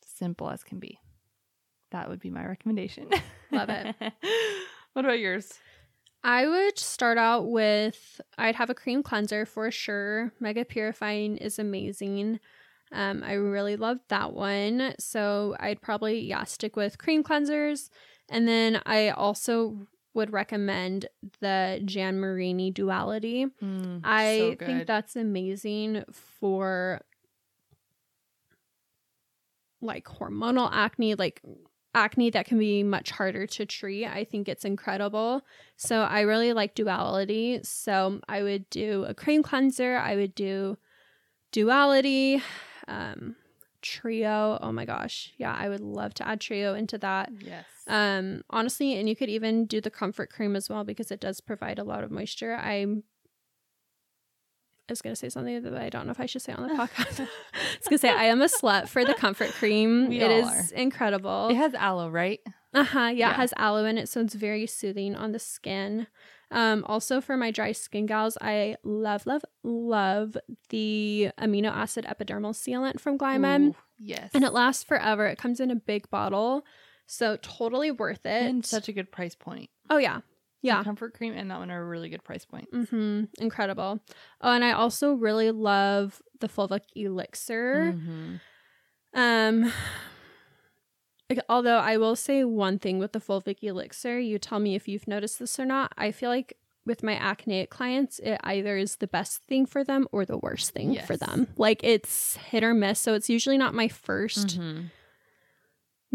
simple 0.05 0.51
as 0.51 0.65
can 0.65 0.79
be 0.79 0.99
that 1.91 2.09
would 2.09 2.21
be 2.21 2.31
my 2.31 2.45
recommendation 2.45 3.09
Love 3.51 3.69
it. 3.69 3.95
what 4.95 5.05
about 5.05 5.19
yours 5.19 5.59
I 6.25 6.47
would 6.47 6.79
start 6.79 7.19
out 7.19 7.51
with 7.51 8.21
I'd 8.39 8.55
have 8.55 8.71
a 8.71 8.75
cream 8.75 9.03
cleanser 9.03 9.45
for 9.45 9.71
sure. 9.73 10.33
Mega 10.39 10.65
Purifying 10.65 11.37
is 11.37 11.59
amazing. 11.59 12.39
Um, 12.93 13.23
I 13.25 13.35
really 13.35 13.77
loved 13.77 14.03
that 14.09 14.33
one. 14.33 14.95
So 14.99 15.57
I'd 15.59 15.81
probably 15.81 16.21
yeah 16.21 16.45
stick 16.45 16.77
with 16.77 16.99
cream 16.99 17.23
cleansers, 17.25 17.91
and 18.29 18.47
then 18.47 18.81
I 18.87 19.11
also 19.11 19.87
would 20.15 20.33
recommend 20.33 21.07
the 21.41 21.81
Jan 21.85 22.21
Marini 22.21 22.71
Duality. 22.71 23.47
Mm, 23.63 24.01
I 24.05 24.57
so 24.59 24.67
think 24.67 24.87
that's 24.87 25.17
amazing 25.17 26.05
for 26.13 27.01
like 29.81 30.05
hormonal 30.05 30.69
acne, 30.73 31.15
like 31.15 31.43
acne 31.95 32.31
that 32.31 32.47
can 32.47 32.59
be 32.59 32.83
much 32.83 33.11
harder 33.11 33.47
to 33.47 33.67
treat. 33.67 34.07
I 34.07 34.25
think 34.25 34.49
it's 34.49 34.65
incredible. 34.65 35.43
So 35.77 36.03
I 36.03 36.21
really 36.21 36.53
like 36.53 36.75
duality. 36.75 37.61
So 37.63 38.21
I 38.29 38.43
would 38.43 38.69
do 38.71 39.05
a 39.05 39.15
cream 39.15 39.43
cleanser, 39.43 39.97
I 39.97 40.17
would 40.17 40.35
do 40.35 40.77
duality, 41.53 42.43
um 42.89 43.37
trio. 43.83 44.59
Oh 44.63 44.71
my 44.73 44.85
gosh. 44.85 45.33
Yeah, 45.39 45.55
I 45.59 45.69
would 45.69 45.81
love 45.81 46.15
to 46.15 46.27
add 46.29 46.41
trio 46.41 46.75
into 46.75 46.99
that. 46.99 47.31
yes 47.41 47.65
Um, 47.89 48.43
honestly, 48.51 48.95
and 48.99 49.09
you 49.09 49.17
could 49.17 49.29
even 49.29 49.67
do 49.67 49.81
the 49.81 49.91
comfort 49.91 50.31
cream 50.31 50.55
as 50.55 50.69
well 50.71 50.85
because 50.85 51.11
it 51.11 51.19
does 51.21 51.41
provide 51.41 51.79
a 51.81 51.85
lot 51.85 52.05
of 52.05 52.11
moisture. 52.11 52.55
I'm 52.55 53.03
I 54.89 54.93
was 54.93 55.03
gonna 55.03 55.17
say 55.17 55.29
something 55.31 55.63
that 55.63 55.75
I 55.75 55.89
don't 55.89 56.07
know 56.07 56.13
if 56.13 56.21
I 56.21 56.27
should 56.27 56.43
say 56.43 56.53
on 56.53 56.67
the 56.69 56.75
podcast. 56.83 57.21
I 57.55 57.59
was 57.79 57.89
gonna 57.89 57.99
say 57.99 58.11
I 58.11 58.25
am 58.25 58.43
a 58.43 58.47
slut 58.47 58.89
for 58.89 59.05
the 59.05 59.15
comfort 59.15 59.51
cream. 59.53 60.09
We 60.09 60.21
It 60.21 60.31
is 60.31 60.71
incredible. 60.73 61.49
it 61.51 61.57
has 61.57 61.75
aloe 61.75 62.09
right 62.11 62.41
Uh 62.75 62.85
huh. 62.85 63.01
Yeah, 63.01 63.13
Yeah. 63.13 63.31
it 63.31 63.37
has 63.37 63.55
aloe 63.57 63.85
in 63.85 63.99
it, 63.99 64.09
so 64.09 64.21
it's 64.21 64.35
very 64.35 64.67
soothing 64.67 65.15
on 65.17 65.33
the 65.33 65.39
skin. 65.39 66.07
Um, 66.53 66.85
also 66.87 67.21
for 67.21 67.37
my 67.37 67.51
dry 67.51 67.73
skin 67.73 68.07
gals, 68.07 68.37
I 68.41 68.77
love, 68.85 69.25
love, 69.27 69.43
love 69.65 70.37
the 70.69 71.31
amino 71.41 71.71
acid 71.73 72.05
epidermal 72.05 72.53
sealant 72.55 73.01
from 73.01 73.17
Glymed, 73.19 73.69
Ooh, 73.71 73.77
yes 73.99 74.31
and 74.35 74.45
it 74.45 74.53
lasts 74.53 74.85
forever. 74.85 75.27
It 75.27 75.39
comes 75.39 75.61
in 75.61 75.71
a 75.71 75.75
big 75.77 76.09
bottle, 76.11 76.65
so 77.07 77.37
totally 77.41 77.91
worth 77.91 78.27
it. 78.27 78.43
and 78.43 78.65
such 78.67 78.89
a 78.89 78.93
good 78.93 79.11
price 79.11 79.35
point 79.35 79.71
oh 79.91 79.97
yeah, 79.99 80.19
The 80.19 80.23
yeah. 80.69 80.85
comfort 80.85 81.15
cream 81.15 81.33
and 81.35 81.51
that 81.51 81.59
one 81.59 81.71
are 81.71 81.83
a 81.83 81.87
really 81.89 82.11
good 82.11 82.23
price 82.23 82.45
point 82.45 82.71
Mm-hmm. 82.71 83.25
Incredible. 83.41 84.01
Oh, 84.43 84.53
and 84.53 84.63
I 84.65 84.73
also 84.73 85.15
really 85.15 85.51
love 85.51 86.21
the 86.41 86.49
Fulvic 86.49 86.83
Elixir. 86.95 87.95
Mhm. 87.97 88.41
Um, 89.15 89.73
although 91.49 91.79
I 91.79 91.97
will 91.97 92.17
say 92.17 92.45
one 92.45 92.79
thing 92.79 92.99
with 92.99 93.13
the 93.13 93.21
Fulvic 93.21 93.63
Elixir, 93.63 94.19
you 94.19 94.39
tell 94.39 94.59
me 94.59 94.75
if 94.75 94.89
you've 94.89 95.07
noticed 95.09 95.39
this 95.39 95.59
or 95.59 95.65
not. 95.67 95.93
I 95.97 96.11
feel 96.13 96.31
like 96.31 96.57
with 96.85 97.03
my 97.03 97.15
acneic 97.15 97.71
clients, 97.71 98.19
it 98.19 98.41
either 98.43 98.77
is 98.77 98.97
the 98.97 99.07
best 99.07 99.43
thing 99.45 99.67
for 99.67 99.85
them 99.85 100.09
or 100.11 100.25
the 100.25 100.39
worst 100.39 100.71
thing 100.73 100.99
for 101.07 101.17
them. 101.17 101.47
Like 101.57 101.83
it's 101.85 102.37
hit 102.37 102.65
or 102.65 102.75
miss. 102.75 102.99
So 102.99 103.15
it's 103.15 103.31
usually 103.31 103.57
not 103.59 103.73
my 103.75 103.87
1st 103.89 104.59
Mhm. 104.59 104.91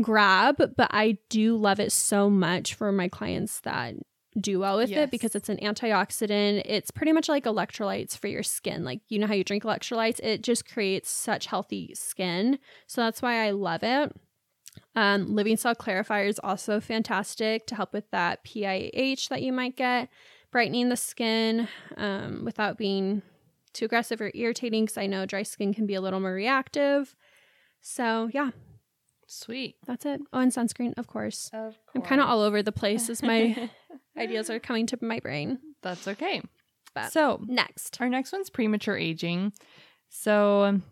grab, 0.02 0.58
but 0.58 0.90
I 0.92 1.18
do 1.30 1.56
love 1.58 1.80
it 1.80 1.92
so 1.92 2.30
much 2.30 2.74
for 2.74 2.92
my 2.92 3.08
clients 3.08 3.62
that 3.62 3.96
do 4.40 4.60
well 4.60 4.78
with 4.78 4.90
Yes. 4.92 5.06
it 5.06 5.12
because 5.12 5.36
it's 5.36 5.50
an 5.50 5.58
antioxidant. 5.58 6.62
It's 6.66 6.92
pretty 6.92 7.12
much 7.12 7.28
like 7.28 7.46
electrolytes 7.46 8.16
for 8.16 8.28
your 8.28 8.44
skin. 8.44 8.84
Like, 8.84 9.02
you 9.10 9.18
know 9.18 9.26
how 9.26 9.34
you 9.34 9.44
drink 9.44 9.64
electrolytes? 9.64 10.20
It 10.20 10.44
just 10.44 10.70
creates 10.72 11.10
such 11.10 11.48
healthy 11.48 11.94
skin. 11.96 12.60
So 12.86 13.02
that's 13.02 13.22
why 13.22 13.48
I 13.48 13.52
love 13.52 13.84
it. 13.84 14.12
Um, 14.98 15.36
Living 15.36 15.58
Cell 15.58 15.76
Clarifier 15.76 16.28
is 16.28 16.40
also 16.44 16.80
fantastic 16.80 17.68
to 17.68 17.76
help 17.76 17.94
with 17.94 18.10
that 18.10 18.44
PIH 18.44 19.30
that 19.30 19.44
you 19.44 19.54
might 19.54 19.76
get, 19.76 20.10
brightening 20.52 20.90
the 20.90 20.98
skin 20.98 21.68
um, 21.98 22.44
without 22.44 22.80
being 22.80 23.22
too 23.74 23.86
aggressive 23.86 24.20
or 24.20 24.32
irritating 24.34 24.86
because 24.86 24.98
I 24.98 25.06
know 25.06 25.28
dry 25.28 25.44
skin 25.44 25.72
can 25.72 25.86
be 25.86 25.94
a 25.94 26.02
little 26.02 26.20
more 26.20 26.34
reactive. 26.34 27.16
So, 27.80 28.32
yeah, 28.34 28.50
Sweet. 29.28 29.76
that's 29.86 30.04
it. 30.08 30.20
Oh, 30.34 30.40
and 30.40 30.52
sunscreen, 30.52 30.96
of 30.98 31.06
course. 31.06 31.52
Of 31.54 31.78
course. 31.86 31.92
I'm 31.94 32.02
kind 32.02 32.20
of 32.20 32.28
all 32.28 32.42
over 32.42 32.64
the 32.64 32.72
place 32.72 33.08
as 33.08 33.22
my 33.22 33.70
ideas 34.18 34.50
are 34.50 34.60
coming 34.60 34.88
to 34.88 34.98
my 35.00 35.20
brain. 35.20 35.60
That's 35.84 36.08
okay. 36.08 36.42
But- 36.96 37.12
so 37.12 37.40
Next. 37.46 38.02
our 38.02 38.10
next 38.10 38.32
one's 38.32 38.50
premature 38.50 38.98
aging. 38.98 39.54
So 40.10 40.64
um, 40.64 40.84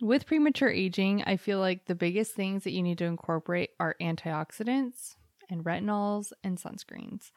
with 0.00 0.26
premature 0.26 0.68
aging, 0.70 1.22
I 1.24 1.36
feel 1.36 1.58
like 1.58 1.86
the 1.86 1.94
biggest 1.94 2.34
things 2.34 2.64
that 2.64 2.72
you 2.72 2.82
need 2.82 2.98
to 2.98 3.04
incorporate 3.04 3.70
are 3.80 3.96
antioxidants 4.00 5.16
and 5.48 5.64
retinols 5.64 6.32
and 6.44 6.58
sunscreens. 6.58 7.30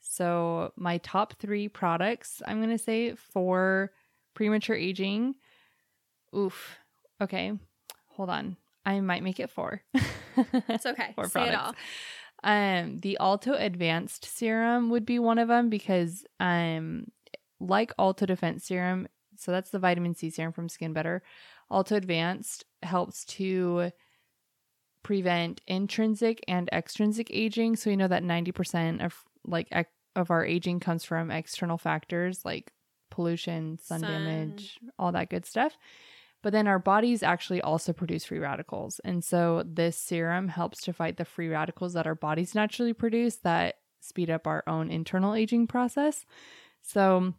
So 0.00 0.72
my 0.76 0.98
top 0.98 1.34
three 1.40 1.68
products, 1.68 2.42
I'm 2.46 2.60
gonna 2.60 2.78
say 2.78 3.14
for 3.14 3.90
premature 4.34 4.76
aging. 4.76 5.34
Oof. 6.36 6.78
Okay. 7.20 7.52
Hold 8.10 8.30
on. 8.30 8.56
I 8.84 9.00
might 9.00 9.22
make 9.24 9.40
it 9.40 9.50
four. 9.50 9.82
It's 10.68 10.86
okay. 10.86 11.12
Four 11.14 11.24
Say 11.28 11.48
it 11.48 11.52
products. 11.54 11.78
all. 12.44 12.52
Um, 12.52 12.98
the 12.98 13.16
Alto 13.18 13.54
Advanced 13.54 14.24
Serum 14.24 14.90
would 14.90 15.04
be 15.04 15.18
one 15.18 15.38
of 15.38 15.48
them 15.48 15.68
because, 15.70 16.24
um, 16.38 17.08
like 17.58 17.92
Alto 17.98 18.26
Defense 18.26 18.64
Serum, 18.64 19.08
so 19.36 19.50
that's 19.50 19.70
the 19.70 19.78
vitamin 19.78 20.14
C 20.14 20.30
serum 20.30 20.52
from 20.52 20.68
Skin 20.68 20.92
Better. 20.92 21.22
Alto 21.70 21.96
Advanced 21.96 22.64
helps 22.82 23.24
to 23.24 23.90
prevent 25.02 25.60
intrinsic 25.66 26.42
and 26.48 26.68
extrinsic 26.72 27.30
aging. 27.30 27.76
So 27.76 27.90
we 27.90 27.96
know 27.96 28.08
that 28.08 28.22
ninety 28.22 28.52
percent 28.52 29.02
of 29.02 29.14
like 29.44 29.68
ec- 29.70 29.90
of 30.14 30.30
our 30.30 30.44
aging 30.44 30.80
comes 30.80 31.04
from 31.04 31.30
external 31.30 31.78
factors 31.78 32.44
like 32.44 32.72
pollution, 33.10 33.78
sun, 33.78 34.00
Sun. 34.00 34.10
damage, 34.10 34.78
all 34.98 35.12
that 35.12 35.30
good 35.30 35.46
stuff. 35.46 35.76
But 36.42 36.52
then 36.52 36.68
our 36.68 36.78
bodies 36.78 37.22
actually 37.22 37.60
also 37.60 37.92
produce 37.92 38.24
free 38.24 38.38
radicals. 38.38 39.00
And 39.04 39.24
so 39.24 39.64
this 39.66 39.96
serum 39.96 40.48
helps 40.48 40.82
to 40.82 40.92
fight 40.92 41.16
the 41.16 41.24
free 41.24 41.48
radicals 41.48 41.94
that 41.94 42.06
our 42.06 42.14
bodies 42.14 42.54
naturally 42.54 42.92
produce 42.92 43.36
that 43.36 43.76
speed 44.00 44.30
up 44.30 44.46
our 44.46 44.62
own 44.66 44.90
internal 44.90 45.34
aging 45.34 45.66
process. 45.66 46.24
So 46.82 47.34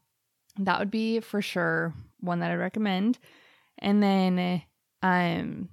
that 0.60 0.80
would 0.80 0.92
be 0.92 1.20
for 1.22 1.42
sure 1.42 1.94
one 2.20 2.40
that 2.40 2.52
I 2.52 2.56
recommend. 2.56 3.20
And 3.80 4.02
then 4.02 4.62
um 5.02 5.70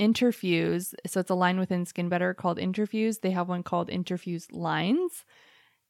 Interfuse. 0.00 0.94
So 1.06 1.20
it's 1.20 1.30
a 1.30 1.34
line 1.34 1.58
within 1.58 1.84
Skin 1.84 2.08
Better 2.08 2.32
called 2.32 2.58
Interfuse. 2.58 3.20
They 3.20 3.32
have 3.32 3.48
one 3.50 3.62
called 3.62 3.90
Interfuse 3.90 4.46
Lines. 4.50 5.26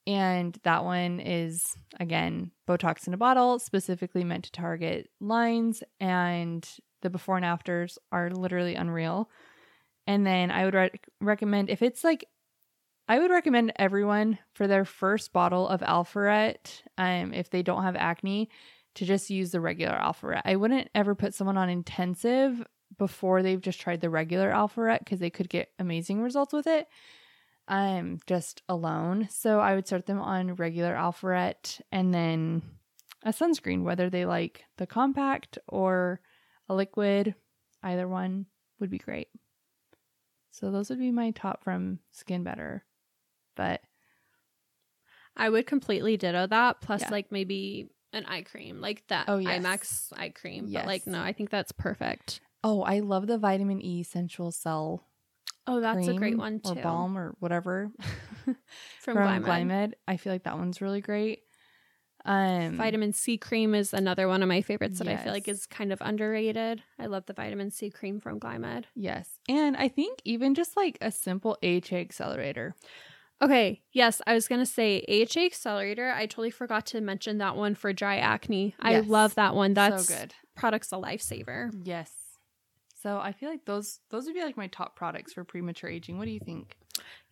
And 0.07 0.59
that 0.65 0.83
one 0.83 1.21
is, 1.21 1.77
again, 2.01 2.51
Botox 2.69 3.07
in 3.07 3.15
a 3.15 3.19
bottle, 3.19 3.61
specifically 3.61 4.25
meant 4.25 4.45
to 4.45 4.53
target 4.53 5.11
lines. 5.21 5.85
And 6.01 6.69
the 7.03 7.11
before 7.11 7.37
and 7.37 7.45
afters 7.45 7.99
are 8.11 8.31
literally 8.31 8.75
unreal. 8.75 9.31
And 10.09 10.27
then 10.27 10.51
I 10.51 10.65
would 10.65 10.75
re- 10.75 10.91
recommend, 11.21 11.71
if 11.71 11.81
it's 11.81 12.03
like, 12.03 12.25
I 13.07 13.21
would 13.21 13.31
recommend 13.31 13.73
everyone 13.77 14.39
for 14.55 14.67
their 14.67 14.85
first 14.85 15.33
bottle 15.33 15.69
of 15.69 15.83
Alpharet, 15.83 16.83
um, 16.99 17.33
if 17.33 17.51
they 17.51 17.63
don't 17.63 17.85
have 17.85 17.97
acne, 17.97 18.49
to 18.97 19.05
just 19.05 19.31
use 19.31 19.51
the 19.51 19.61
regular 19.61 19.95
Alpharet. 19.97 20.43
I 20.45 20.57
wouldn't 20.57 20.89
ever 20.95 21.15
put 21.15 21.35
someone 21.35 21.57
on 21.57 21.69
intensive 21.71 22.65
before 22.99 23.43
they've 23.43 23.61
just 23.61 23.81
tried 23.81 24.01
the 24.01 24.11
regular 24.11 24.51
Alpharet 24.51 24.99
because 25.01 25.21
they 25.21 25.31
could 25.31 25.49
get 25.49 25.71
amazing 25.79 26.21
results 26.23 26.53
with 26.53 26.67
it 26.67 26.89
I'm 27.69 28.19
just 28.27 28.63
alone. 28.69 29.29
So 29.31 29.61
I 29.61 29.77
would 29.77 29.87
start 29.87 30.07
them 30.07 30.19
on 30.19 30.57
regular 30.57 30.93
Alpharet 30.93 31.81
and 31.93 32.13
then 32.13 32.63
a 33.23 33.31
sunscreen, 33.31 33.85
whether 33.85 34.11
they 34.11 34.27
like 34.27 34.65
the 34.77 34.89
compact 34.89 35.57
or 35.69 36.21
a 36.69 36.75
liquid, 36.75 37.37
either 37.85 38.09
one 38.09 38.47
would 38.81 38.91
be 38.91 38.99
great. 38.99 39.29
So 40.51 40.73
those 40.73 40.91
would 40.91 40.99
be 40.99 41.13
my 41.13 41.31
top 41.31 41.63
from 41.63 42.01
Skin 42.11 42.43
Better. 42.43 42.85
But 43.55 43.83
I 45.37 45.49
would 45.49 45.67
completely 45.69 46.17
ditto 46.17 46.49
that. 46.49 46.81
Plus, 46.81 47.03
Yeah. 47.03 47.11
like 47.11 47.31
maybe 47.31 47.89
an 48.13 48.25
eye 48.27 48.43
cream, 48.43 48.81
like 48.81 49.07
that 49.09 49.27
Oh, 49.29 49.39
yes. 49.39 49.61
EyeMax 49.63 50.13
eye 50.19 50.31
cream. 50.31 50.67
Yes. 50.69 50.83
But 50.83 50.87
like, 50.87 51.07
no, 51.07 51.21
I 51.21 51.33
think 51.33 51.51
that's 51.51 51.73
perfect. 51.73 52.41
oh, 52.65 52.83
I 52.83 53.01
love 53.01 53.27
the 53.27 53.39
vitamin 53.39 53.81
E 53.81 54.03
Sensual 54.03 54.51
Cell. 54.53 55.05
Oh, 55.67 55.81
that's 55.81 56.09
a 56.09 56.15
great 56.15 56.37
one 56.39 56.61
too. 56.61 56.73
Or 56.73 56.75
balm 56.83 57.17
or 57.17 57.35
whatever 57.39 57.91
from 59.01 59.17
Glymed. 59.17 59.93
I 60.09 60.17
feel 60.17 60.33
like 60.33 60.45
that 60.45 60.59
one's 60.59 60.81
really 60.81 61.01
great. 61.01 61.43
Um 62.25 62.77
Vitamin 62.77 63.15
C 63.15 63.39
cream 63.39 63.75
is 63.75 63.95
another 63.95 64.29
one 64.29 64.43
of 64.43 64.49
my 64.49 64.61
favorites 64.61 64.99
that 64.99 65.09
I 65.09 65.17
feel 65.17 65.33
like 65.33 65.49
is 65.49 65.65
kind 65.65 65.91
of 65.91 66.03
underrated. 66.03 66.83
I 66.99 67.07
love 67.07 67.25
the 67.25 67.33
vitamin 67.33 67.71
C 67.71 67.89
cream 67.89 68.21
from 68.21 68.39
Glymed. 68.39 68.85
Yes. 68.95 69.39
And 69.49 69.75
I 69.77 69.89
think 69.89 70.21
even 70.25 70.55
just 70.55 70.77
like 70.77 70.99
a 71.01 71.11
simple 71.11 71.57
AHA 71.63 71.97
accelerator. 71.97 72.75
Okay, 73.43 73.83
yes, 73.93 74.21
I 74.27 74.35
was 74.35 74.49
gonna 74.49 74.67
say 74.67 75.03
AHA 75.09 75.47
Accelerator. 75.47 76.11
I 76.11 76.27
totally 76.27 76.51
forgot 76.51 76.87
to 76.87 77.01
mention 77.01 77.39
that 77.39 77.57
one 77.57 77.75
for 77.75 77.93
dry 77.93 78.17
acne. 78.19 78.75
I 78.79 78.93
Yes. 78.93 79.09
love 79.09 79.35
that 79.37 79.55
one. 79.55 79.73
That's 79.75 80.07
so 80.07 80.15
good. 80.15 80.35
product's 80.55 80.93
a 80.93 80.97
lifesaver. 80.97 81.71
Yes. 81.85 82.13
So 82.95 83.19
I 83.19 83.33
feel 83.33 83.49
like 83.49 83.65
those 83.65 84.01
those 84.11 84.27
would 84.27 84.35
be 84.35 84.43
like 84.43 84.59
my 84.59 84.67
top 84.67 84.95
products 84.95 85.33
for 85.33 85.43
premature 85.45 85.89
aging. 85.89 86.19
What 86.19 86.27
do 86.27 86.33
you 86.33 86.41
think? 86.41 86.77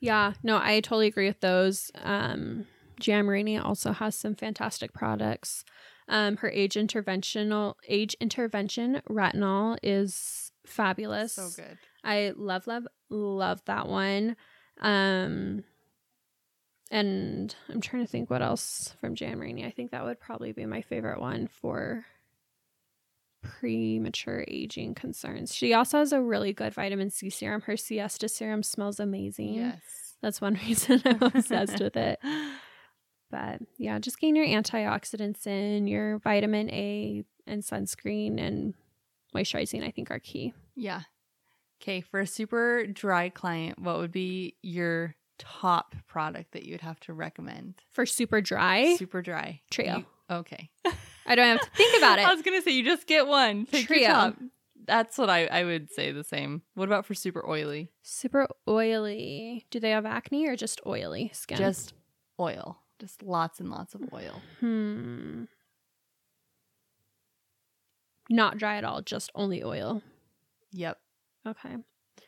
Yeah, 0.01 0.33
no, 0.42 0.59
I 0.62 0.81
totally 0.81 1.09
agree 1.09 1.27
with 1.27 1.40
those. 1.40 1.90
Um, 1.97 2.66
Jan 3.01 3.27
Marini 3.27 3.59
also 3.59 3.92
has 3.92 4.16
some 4.16 4.35
fantastic 4.35 4.94
products. 4.94 5.64
Um, 6.09 6.38
her 6.38 6.49
age 6.49 6.75
interventional 6.75 7.75
age 7.87 8.16
intervention 8.18 9.03
retinol 9.11 9.77
is 9.83 10.53
fabulous. 10.64 11.35
So 11.35 11.51
good. 11.55 11.77
I 12.03 12.33
love, 12.35 12.66
love, 12.66 12.87
love 13.11 13.61
that 13.66 13.88
one. 13.88 14.37
Um, 14.81 15.64
and 16.90 17.55
I'm 17.68 17.81
trying 17.81 18.05
to 18.05 18.11
think 18.11 18.31
what 18.31 18.42
else 18.42 18.94
from 19.01 19.14
Jan 19.14 19.38
Marini. 19.38 19.64
I 19.66 19.70
think 19.70 19.90
that 19.90 20.05
would 20.05 20.20
probably 20.20 20.53
be 20.53 20.66
my 20.66 20.83
favorite 20.83 21.20
one 21.20 21.46
for 21.46 22.05
premature 23.42 24.44
aging 24.48 24.94
concerns. 24.94 25.55
She 25.55 25.74
also 25.74 25.98
has 25.98 26.12
a 26.12 26.20
really 26.20 26.53
good 26.53 26.74
vitamin 26.74 27.11
C 27.11 27.31
serum. 27.31 27.62
Her 27.62 27.77
C-ESTA 27.77 28.29
serum 28.29 28.62
smells 28.62 28.98
amazing. 28.98 29.55
Yes. 29.55 30.16
That's 30.22 30.40
one 30.40 30.55
reason 30.66 31.03
I'm 31.05 31.22
obsessed 31.22 31.81
with 31.81 31.96
it. 31.96 32.18
But 33.31 33.61
yeah, 33.77 33.98
just 33.98 34.18
getting 34.18 34.37
your 34.37 34.46
antioxidants 34.46 35.46
in, 35.46 35.87
your 35.87 36.18
vitamin 36.18 36.70
A 36.70 37.24
and 37.46 37.62
sunscreen 37.62 38.40
and 38.40 38.74
moisturizing, 39.35 39.87
I 39.87 39.90
think 39.90 40.11
are 40.11 40.18
key. 40.18 40.55
Yeah. 40.74 41.03
Okay, 41.83 42.01
for 42.01 42.20
a 42.20 42.27
super 42.27 42.87
dry 42.87 43.29
client, 43.29 43.79
what 43.79 43.98
would 43.98 44.12
be 44.12 44.57
your 44.62 45.14
top 45.38 45.94
product 46.07 46.53
that 46.53 46.64
you 46.64 46.72
would 46.74 46.81
have 46.83 47.01
to 47.01 47.12
recommend? 47.12 47.74
For 47.90 48.05
super 48.07 48.40
dry, 48.40 48.96
Super 48.96 49.22
dry. 49.22 49.61
Trio. 49.70 49.98
You- 49.98 50.07
okay. 50.37 50.70
I 51.27 51.35
don't 51.35 51.46
have 51.46 51.61
to 51.61 51.70
think 51.77 51.96
about 51.98 52.18
it. 52.20 52.27
I 52.27 52.33
was 52.35 52.42
gonna 52.42 52.62
say 52.62 52.72
you 52.72 52.85
just 52.85 53.07
get 53.07 53.27
one. 53.27 53.66
Pick 53.66 53.87
Trio. 53.87 54.09
top. 54.09 54.37
That's 54.87 55.18
what 55.18 55.29
I, 55.29 55.44
I 55.46 55.64
would 55.64 55.90
say 55.92 56.12
the 56.12 56.24
same. 56.24 56.62
What 56.74 56.88
about 56.88 57.05
for 57.05 57.12
super 57.12 57.46
oily? 57.46 57.90
Super 58.03 58.46
oily. 58.66 59.66
Do 59.70 59.81
they 59.81 59.90
have 59.90 60.07
acne 60.07 60.46
or 60.46 60.57
just 60.57 60.81
oily 60.87 61.31
skin? 61.35 61.59
Just 61.59 61.92
oil. 62.40 62.79
Just 62.98 63.22
lots 63.22 63.61
and 63.61 63.70
lots 63.70 63.94
of 63.94 64.01
oil. 64.14 64.40
hmm. 64.61 65.44
Not 68.31 68.59
dry 68.59 68.77
at 68.77 68.85
all, 68.85 69.01
just 69.03 69.31
only 69.35 69.62
oil. 69.62 70.03
Yep. 70.72 70.98
Okay. 71.46 71.77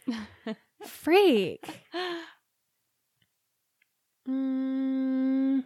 Freak. 0.86 1.82
Mm, 4.30 5.64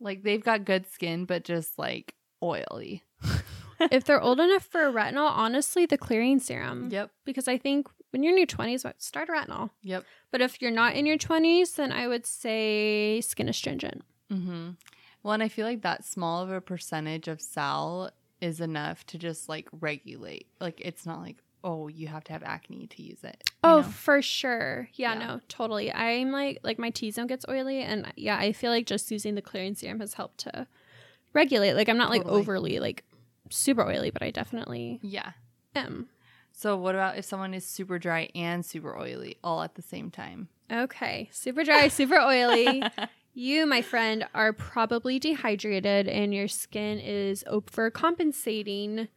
like 0.00 0.22
they've 0.22 0.42
got 0.42 0.64
good 0.64 0.86
skin, 0.86 1.24
but 1.24 1.44
just 1.44 1.78
like 1.78 2.14
oily. 2.42 3.04
if 3.90 4.04
they're 4.04 4.20
old 4.20 4.40
enough 4.40 4.64
for 4.64 4.86
a 4.86 4.92
retinol, 4.92 5.30
honestly, 5.30 5.86
the 5.86 5.98
clearing 5.98 6.38
serum. 6.38 6.88
Yep. 6.90 7.10
Because 7.24 7.48
I 7.48 7.58
think 7.58 7.88
when 8.10 8.22
you're 8.22 8.32
in 8.32 8.38
your 8.38 8.46
20s, 8.46 8.90
start 8.98 9.28
a 9.28 9.32
retinol. 9.32 9.70
Yep. 9.82 10.04
But 10.30 10.40
if 10.40 10.60
you're 10.60 10.70
not 10.70 10.94
in 10.94 11.06
your 11.06 11.18
20s, 11.18 11.76
then 11.76 11.92
I 11.92 12.08
would 12.08 12.26
say 12.26 13.20
skin 13.22 13.48
astringent. 13.48 14.02
Mm-hmm. 14.30 14.70
Well, 15.22 15.34
and 15.34 15.42
I 15.42 15.48
feel 15.48 15.66
like 15.66 15.82
that 15.82 16.04
small 16.04 16.42
of 16.42 16.50
a 16.50 16.60
percentage 16.60 17.28
of 17.28 17.40
sal 17.40 18.10
is 18.40 18.60
enough 18.60 19.06
to 19.06 19.18
just 19.18 19.48
like 19.48 19.68
regulate. 19.80 20.48
Like 20.60 20.80
it's 20.84 21.06
not 21.06 21.20
like, 21.20 21.36
oh, 21.64 21.88
you 21.88 22.08
have 22.08 22.24
to 22.24 22.32
have 22.32 22.42
acne 22.42 22.86
to 22.88 23.02
use 23.02 23.22
it. 23.24 23.50
Oh, 23.62 23.78
know? 23.78 23.82
for 23.82 24.22
sure. 24.22 24.88
Yeah, 24.94 25.14
Yeah. 25.14 25.26
no, 25.26 25.40
totally. 25.48 25.92
I'm 25.92 26.32
like, 26.32 26.58
like 26.62 26.78
my 26.78 26.90
T 26.90 27.10
zone 27.10 27.26
gets 27.26 27.44
oily, 27.48 27.80
and 27.82 28.12
yeah, 28.16 28.36
I 28.36 28.52
feel 28.52 28.70
like 28.70 28.86
just 28.86 29.10
using 29.10 29.34
the 29.34 29.42
clearing 29.42 29.74
serum 29.74 30.00
has 30.00 30.14
helped 30.14 30.38
to 30.38 30.66
regulate. 31.32 31.74
Like, 31.74 31.88
I'm 31.88 31.98
not 31.98 32.10
like 32.10 32.24
overly 32.26 32.78
like 32.80 33.04
super 33.50 33.82
oily, 33.82 34.10
but 34.10 34.22
I 34.22 34.30
definitely 34.30 34.98
yeah. 35.02 35.32
am. 35.74 36.08
So 36.52 36.76
what 36.76 36.94
about 36.94 37.16
if 37.16 37.24
someone 37.24 37.54
is 37.54 37.64
super 37.64 37.98
dry 37.98 38.28
and 38.34 38.64
super 38.64 38.96
oily 38.98 39.38
all 39.42 39.62
at 39.62 39.74
the 39.74 39.82
same 39.82 40.10
time? 40.10 40.48
Okay, 40.70 41.28
super 41.32 41.64
dry, 41.64 41.88
super 41.88 42.16
oily. 42.18 42.82
You, 43.34 43.64
my 43.64 43.80
friend, 43.80 44.26
are 44.34 44.52
probably 44.52 45.18
dehydrated, 45.18 46.06
and 46.06 46.34
your 46.34 46.48
skin 46.48 46.98
is 46.98 47.42
overcompensating 47.50 49.08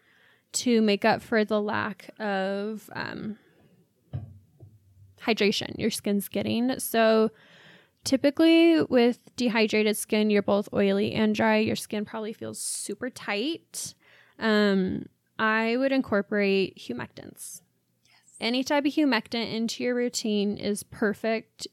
to 0.56 0.82
make 0.82 1.06
up 1.06 1.22
for 1.22 1.46
the 1.46 1.62
lack 1.62 2.10
of 2.20 2.90
um, 2.94 3.38
hydration 5.22 5.78
your 5.78 5.92
skin's 5.92 6.28
getting. 6.28 6.80
So, 6.80 7.32
typically, 8.04 8.82
with 8.84 9.20
dehydrated 9.36 9.98
skin, 9.98 10.30
you're 10.30 10.42
both 10.42 10.70
oily 10.74 11.14
and 11.14 11.36
dry. 11.36 11.58
Your 11.58 11.76
skin 11.76 12.06
probably 12.06 12.34
feels 12.34 12.60
super 12.60 13.10
tight. 13.10 13.94
Um, 14.40 15.06
I 15.38 15.78
would 15.78 15.92
incorporate 15.92 16.78
humectants. 16.78 17.62
Any 18.40 18.64
type 18.64 18.86
of 18.86 18.94
humectant 18.94 19.54
into 19.54 19.84
your 19.84 19.96
routine 19.96 20.58
is 20.58 20.84
perfect. 20.84 21.68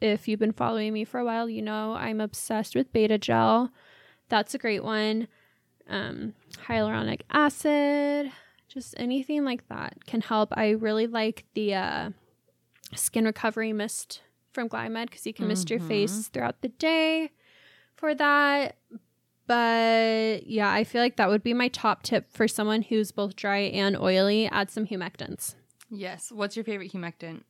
If 0.00 0.28
you've 0.28 0.40
been 0.40 0.52
following 0.52 0.92
me 0.92 1.04
for 1.04 1.18
a 1.18 1.24
while, 1.24 1.48
you 1.48 1.62
know 1.62 1.94
I'm 1.94 2.20
obsessed 2.20 2.74
with 2.74 2.92
beta 2.92 3.18
gel. 3.18 3.70
That's 4.28 4.54
a 4.54 4.58
great 4.58 4.84
one. 4.84 5.28
Um, 5.88 6.34
hyaluronic 6.66 7.22
acid, 7.30 8.30
just 8.68 8.94
anything 8.98 9.44
like 9.44 9.66
that 9.68 10.04
can 10.06 10.20
help. 10.20 10.50
I 10.56 10.70
really 10.70 11.06
like 11.06 11.44
the 11.54 11.74
uh, 11.74 12.10
skin 12.94 13.24
recovery 13.24 13.72
mist 13.72 14.20
from 14.52 14.68
Glymed 14.68 15.06
because 15.06 15.26
you 15.26 15.32
can 15.32 15.48
mist 15.48 15.70
your 15.70 15.78
Mhm. 15.80 15.88
face 15.88 16.28
throughout 16.28 16.60
the 16.60 16.68
day 16.68 17.30
for 17.96 18.14
that. 18.14 18.76
But 19.46 20.46
yeah, 20.46 20.70
I 20.70 20.84
feel 20.84 21.00
like 21.00 21.16
that 21.16 21.30
would 21.30 21.42
be 21.42 21.54
my 21.54 21.68
top 21.68 22.02
tip 22.02 22.30
for 22.30 22.46
someone 22.46 22.82
who's 22.82 23.12
both 23.12 23.34
dry 23.34 23.60
and 23.60 23.96
oily. 23.96 24.46
Add 24.48 24.70
some 24.70 24.86
humectants. 24.86 25.54
Yes. 25.90 26.30
What's 26.30 26.54
your 26.54 26.64
favorite 26.66 26.92
humectant? 26.92 27.44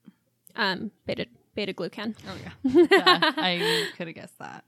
Um, 0.55 0.93
beta 1.07 1.27
beta 1.57 1.73
glucan. 1.73 2.15
Oh 2.29 2.37
yeah. 2.41 2.87
yeah 2.93 3.33
I 3.37 3.89
could 3.97 4.07
have 4.07 4.15
guessed 4.15 4.39
that. 4.39 4.65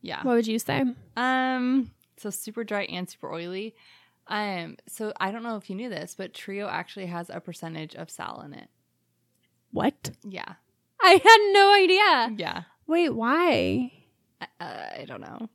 Yeah. 0.00 0.20
What 0.24 0.34
would 0.34 0.46
you 0.48 0.58
say? 0.58 0.82
Um. 1.16 1.92
So 2.22 2.30
super 2.30 2.64
dry 2.64 2.82
and 2.84 3.08
super 3.08 3.32
oily. 3.32 3.74
Um. 4.28 4.76
So 4.88 5.12
I 5.20 5.30
don't 5.32 5.42
know 5.42 5.56
if 5.56 5.68
you 5.68 5.76
knew 5.76 5.88
this, 5.88 6.14
but 6.16 6.32
Trio 6.32 6.68
actually 6.68 7.06
has 7.06 7.28
a 7.30 7.40
percentage 7.40 7.94
of 7.94 8.10
sal 8.10 8.42
in 8.42 8.54
it. 8.54 8.68
What? 9.72 10.10
Yeah. 10.22 10.54
I 11.00 11.12
had 11.12 11.52
no 11.52 11.74
idea. 11.74 12.36
Yeah. 12.38 12.62
Wait, 12.86 13.08
why? 13.10 13.92
I, 14.40 14.46
uh, 14.60 15.00
I 15.00 15.04
don't 15.06 15.20
know. 15.20 15.48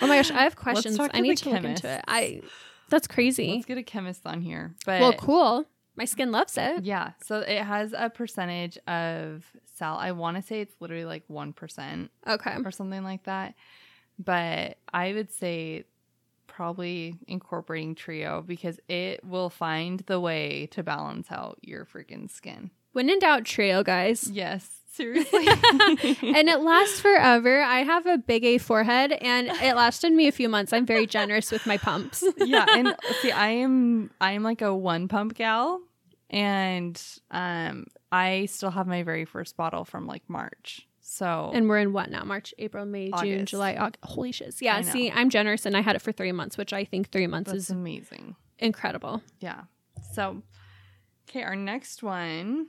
Oh 0.00 0.06
my 0.06 0.16
gosh, 0.16 0.30
I 0.30 0.42
have 0.42 0.56
questions. 0.56 0.98
I 0.98 1.20
need 1.20 1.38
to 1.38 1.50
look 1.50 1.64
into 1.64 1.88
it. 1.88 2.04
I 2.08 2.42
that's 2.88 3.06
crazy. 3.06 3.52
Let's 3.54 3.66
get 3.66 3.78
a 3.78 3.82
chemist 3.82 4.26
on 4.26 4.42
here. 4.42 4.74
But 4.84 5.00
Well, 5.00 5.12
cool. 5.14 5.64
My 5.96 6.04
skin 6.04 6.30
loves 6.32 6.56
it. 6.58 6.84
Yeah. 6.84 7.12
So 7.24 7.40
it 7.40 7.62
has 7.62 7.94
a 7.96 8.10
percentage 8.10 8.78
of 8.86 9.44
sal. 9.74 9.96
I 9.96 10.12
want 10.12 10.36
to 10.36 10.42
say 10.42 10.60
it's 10.60 10.74
literally 10.80 11.04
like 11.04 11.26
1% 11.28 12.08
Okay. 12.26 12.56
or 12.64 12.70
something 12.70 13.02
like 13.04 13.24
that. 13.24 13.54
But 14.18 14.78
I 14.92 15.12
would 15.12 15.32
say 15.32 15.84
probably 16.46 17.16
incorporating 17.26 17.94
Trio 17.94 18.42
because 18.46 18.78
it 18.88 19.24
will 19.24 19.50
find 19.50 20.00
the 20.00 20.20
way 20.20 20.68
to 20.72 20.82
balance 20.82 21.28
out 21.30 21.58
your 21.62 21.86
freaking 21.86 22.30
skin. 22.30 22.70
When 22.92 23.08
in 23.08 23.18
doubt, 23.18 23.44
Trio, 23.44 23.82
guys. 23.82 24.30
Yes. 24.30 24.68
Seriously. 24.92 25.46
and 25.48 26.50
it 26.50 26.60
lasts 26.60 27.00
forever. 27.00 27.62
I 27.62 27.78
have 27.78 28.04
a 28.04 28.18
big 28.18 28.44
A 28.44 28.58
forehead 28.58 29.12
and 29.12 29.48
it 29.48 29.74
lasted 29.74 30.12
me 30.12 30.28
a 30.28 30.32
few 30.32 30.50
months. 30.50 30.74
I'm 30.74 30.84
very 30.84 31.06
generous 31.06 31.50
with 31.50 31.66
my 31.66 31.78
pumps. 31.78 32.22
yeah, 32.36 32.66
and 32.68 32.94
see, 33.22 33.32
I 33.32 33.48
am 33.48 34.10
I 34.20 34.32
am 34.32 34.42
like 34.42 34.60
a 34.60 34.74
one 34.74 35.08
pump 35.08 35.32
gal, 35.32 35.80
and 36.28 37.02
um, 37.30 37.86
I 38.12 38.44
still 38.44 38.70
have 38.70 38.86
my 38.86 39.02
very 39.02 39.24
first 39.24 39.56
bottle 39.56 39.86
from 39.86 40.06
like 40.06 40.28
March. 40.28 40.86
So 41.12 41.50
And 41.52 41.68
we're 41.68 41.78
in 41.78 41.92
what 41.92 42.10
now? 42.10 42.24
March, 42.24 42.54
April, 42.58 42.86
May, 42.86 43.10
June, 43.20 43.44
July, 43.44 43.74
August. 43.74 44.02
Holy 44.02 44.32
shiz. 44.32 44.62
Yeah, 44.62 44.80
see, 44.80 45.10
I'm 45.10 45.28
generous 45.28 45.66
and 45.66 45.76
I 45.76 45.82
had 45.82 45.94
it 45.94 46.00
for 46.00 46.10
three 46.10 46.32
months, 46.32 46.56
which 46.56 46.72
I 46.72 46.86
think 46.86 47.10
three 47.10 47.26
months 47.26 47.52
that's 47.52 47.64
is 47.64 47.70
amazing. 47.70 48.34
incredible. 48.58 49.22
Yeah. 49.38 49.64
So, 50.14 50.42
okay, 51.28 51.42
our 51.42 51.54
next 51.54 52.02
one, 52.02 52.68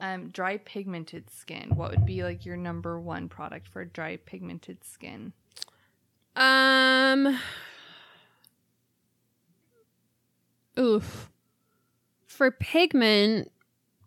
um, 0.00 0.30
dry 0.30 0.56
pigmented 0.56 1.30
skin. 1.30 1.70
What 1.76 1.92
would 1.92 2.04
be 2.04 2.24
like 2.24 2.44
your 2.44 2.56
number 2.56 2.98
one 2.98 3.28
product 3.28 3.68
for 3.68 3.84
dry 3.84 4.16
pigmented 4.16 4.82
skin? 4.82 5.32
Um 6.34 7.38
Oof. 10.76 11.30
For 12.26 12.50
pigment, 12.50 13.52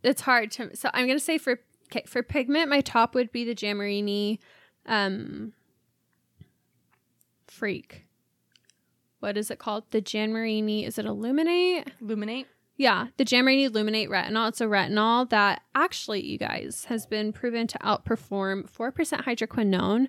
it's 0.04 0.22
hard 0.22 0.52
to 0.52 0.76
so 0.76 0.90
I'm 0.94 1.08
gonna 1.08 1.18
say 1.18 1.38
for 1.38 1.62
okay, 1.92 2.04
for 2.08 2.24
pigment, 2.24 2.70
my 2.70 2.82
top 2.82 3.14
would 3.16 3.32
be 3.32 3.44
the 3.44 3.56
Jan 3.56 3.78
Marini 3.78 4.40
um 4.86 5.54
freak. 7.48 8.06
What 9.20 9.38
is 9.38 9.52
it 9.52 9.60
called? 9.60 9.84
The 9.92 10.02
Jan 10.02 10.34
Marini 10.34 10.86
is 10.86 10.98
it 10.98 11.06
Illuminate? 11.06 11.92
Illuminate. 12.02 12.48
Yeah, 12.78 13.08
the 13.18 13.26
Jan 13.26 13.46
Marini 13.46 13.66
Illuminate 13.66 14.10
Retinol. 14.10 14.50
It's 14.50 14.62
a 14.62 14.66
retinol 14.66 15.30
that 15.30 15.62
actually, 15.76 16.26
you 16.26 16.40
guys, 16.40 16.86
has 16.86 17.06
been 17.06 17.32
proven 17.32 17.68
to 17.68 17.78
outperform 17.80 18.68
4% 18.72 18.94
hydroquinone. 19.24 20.08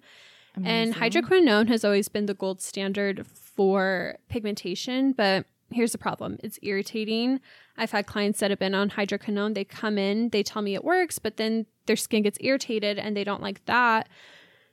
And 0.64 0.94
hydroquinone 0.94 1.68
has 1.68 1.84
always 1.84 2.08
been 2.08 2.26
the 2.26 2.34
gold 2.34 2.60
standard 2.60 3.26
for 3.26 4.16
pigmentation, 4.28 5.12
but 5.12 5.46
here's 5.72 5.92
the 5.92 5.98
problem 5.98 6.38
it's 6.42 6.58
irritating. 6.62 7.40
I've 7.76 7.90
had 7.90 8.06
clients 8.06 8.40
that 8.40 8.50
have 8.50 8.58
been 8.58 8.74
on 8.74 8.90
hydroquinone. 8.90 9.54
They 9.54 9.64
come 9.64 9.98
in, 9.98 10.28
they 10.30 10.42
tell 10.42 10.62
me 10.62 10.74
it 10.74 10.84
works, 10.84 11.18
but 11.18 11.36
then 11.36 11.66
their 11.86 11.96
skin 11.96 12.22
gets 12.22 12.38
irritated 12.40 12.98
and 12.98 13.16
they 13.16 13.24
don't 13.24 13.42
like 13.42 13.64
that. 13.66 14.08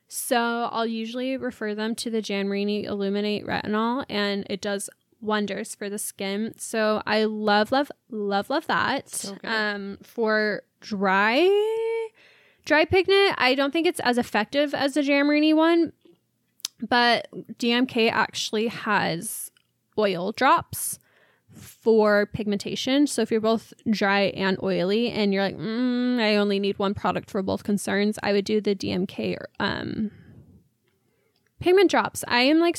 So 0.08 0.70
I'll 0.72 0.88
usually 0.88 1.38
refer 1.38 1.76
them 1.76 1.94
to 1.96 2.10
the 2.10 2.22
Jan 2.22 2.48
Marini 2.48 2.84
Illuminate 2.84 3.46
Retinol, 3.46 4.06
and 4.10 4.44
it 4.50 4.60
does 4.60 4.90
wonders 5.22 5.76
for 5.76 5.90
the 5.90 6.00
skin. 6.00 6.54
So 6.58 7.04
I 7.06 7.26
love, 7.26 7.72
love, 7.72 7.92
love, 8.10 8.50
love 8.50 8.66
that. 8.68 9.10
So 9.10 9.38
um, 9.44 10.00
for 10.02 10.64
dry, 10.82 11.48
dry 12.66 12.86
pigment, 12.86 13.36
I 13.38 13.54
don't 13.54 13.72
think 13.72 13.86
it's 13.86 14.00
as 14.00 14.18
effective 14.18 14.74
as 14.74 14.96
the 14.96 15.04
Jan 15.04 15.28
Marini 15.28 15.54
one, 15.54 15.94
but 16.82 17.28
DMK 17.60 18.12
actually 18.12 18.68
has 18.68 19.52
oil 20.00 20.32
drops 20.32 20.98
for 21.54 22.26
pigmentation. 22.28 23.08
So 23.08 23.22
if 23.22 23.32
you're 23.32 23.42
both 23.42 23.74
dry 23.90 24.26
and 24.36 24.58
oily 24.64 25.10
and 25.12 25.34
you're 25.34 25.44
like, 25.44 25.58
mm, 25.58 26.20
I 26.20 26.36
only 26.36 26.60
need 26.60 26.80
one 26.80 26.94
product 26.94 27.30
for 27.30 27.42
both 27.44 27.64
concerns, 27.64 28.18
I 28.24 28.32
would 28.34 28.46
do 28.46 28.62
the 28.62 28.76
DMK 28.76 29.38
um, 29.60 30.12
pigment 31.60 31.92
drops. 31.92 32.24
I 32.28 32.42
am 32.42 32.60
like 32.60 32.76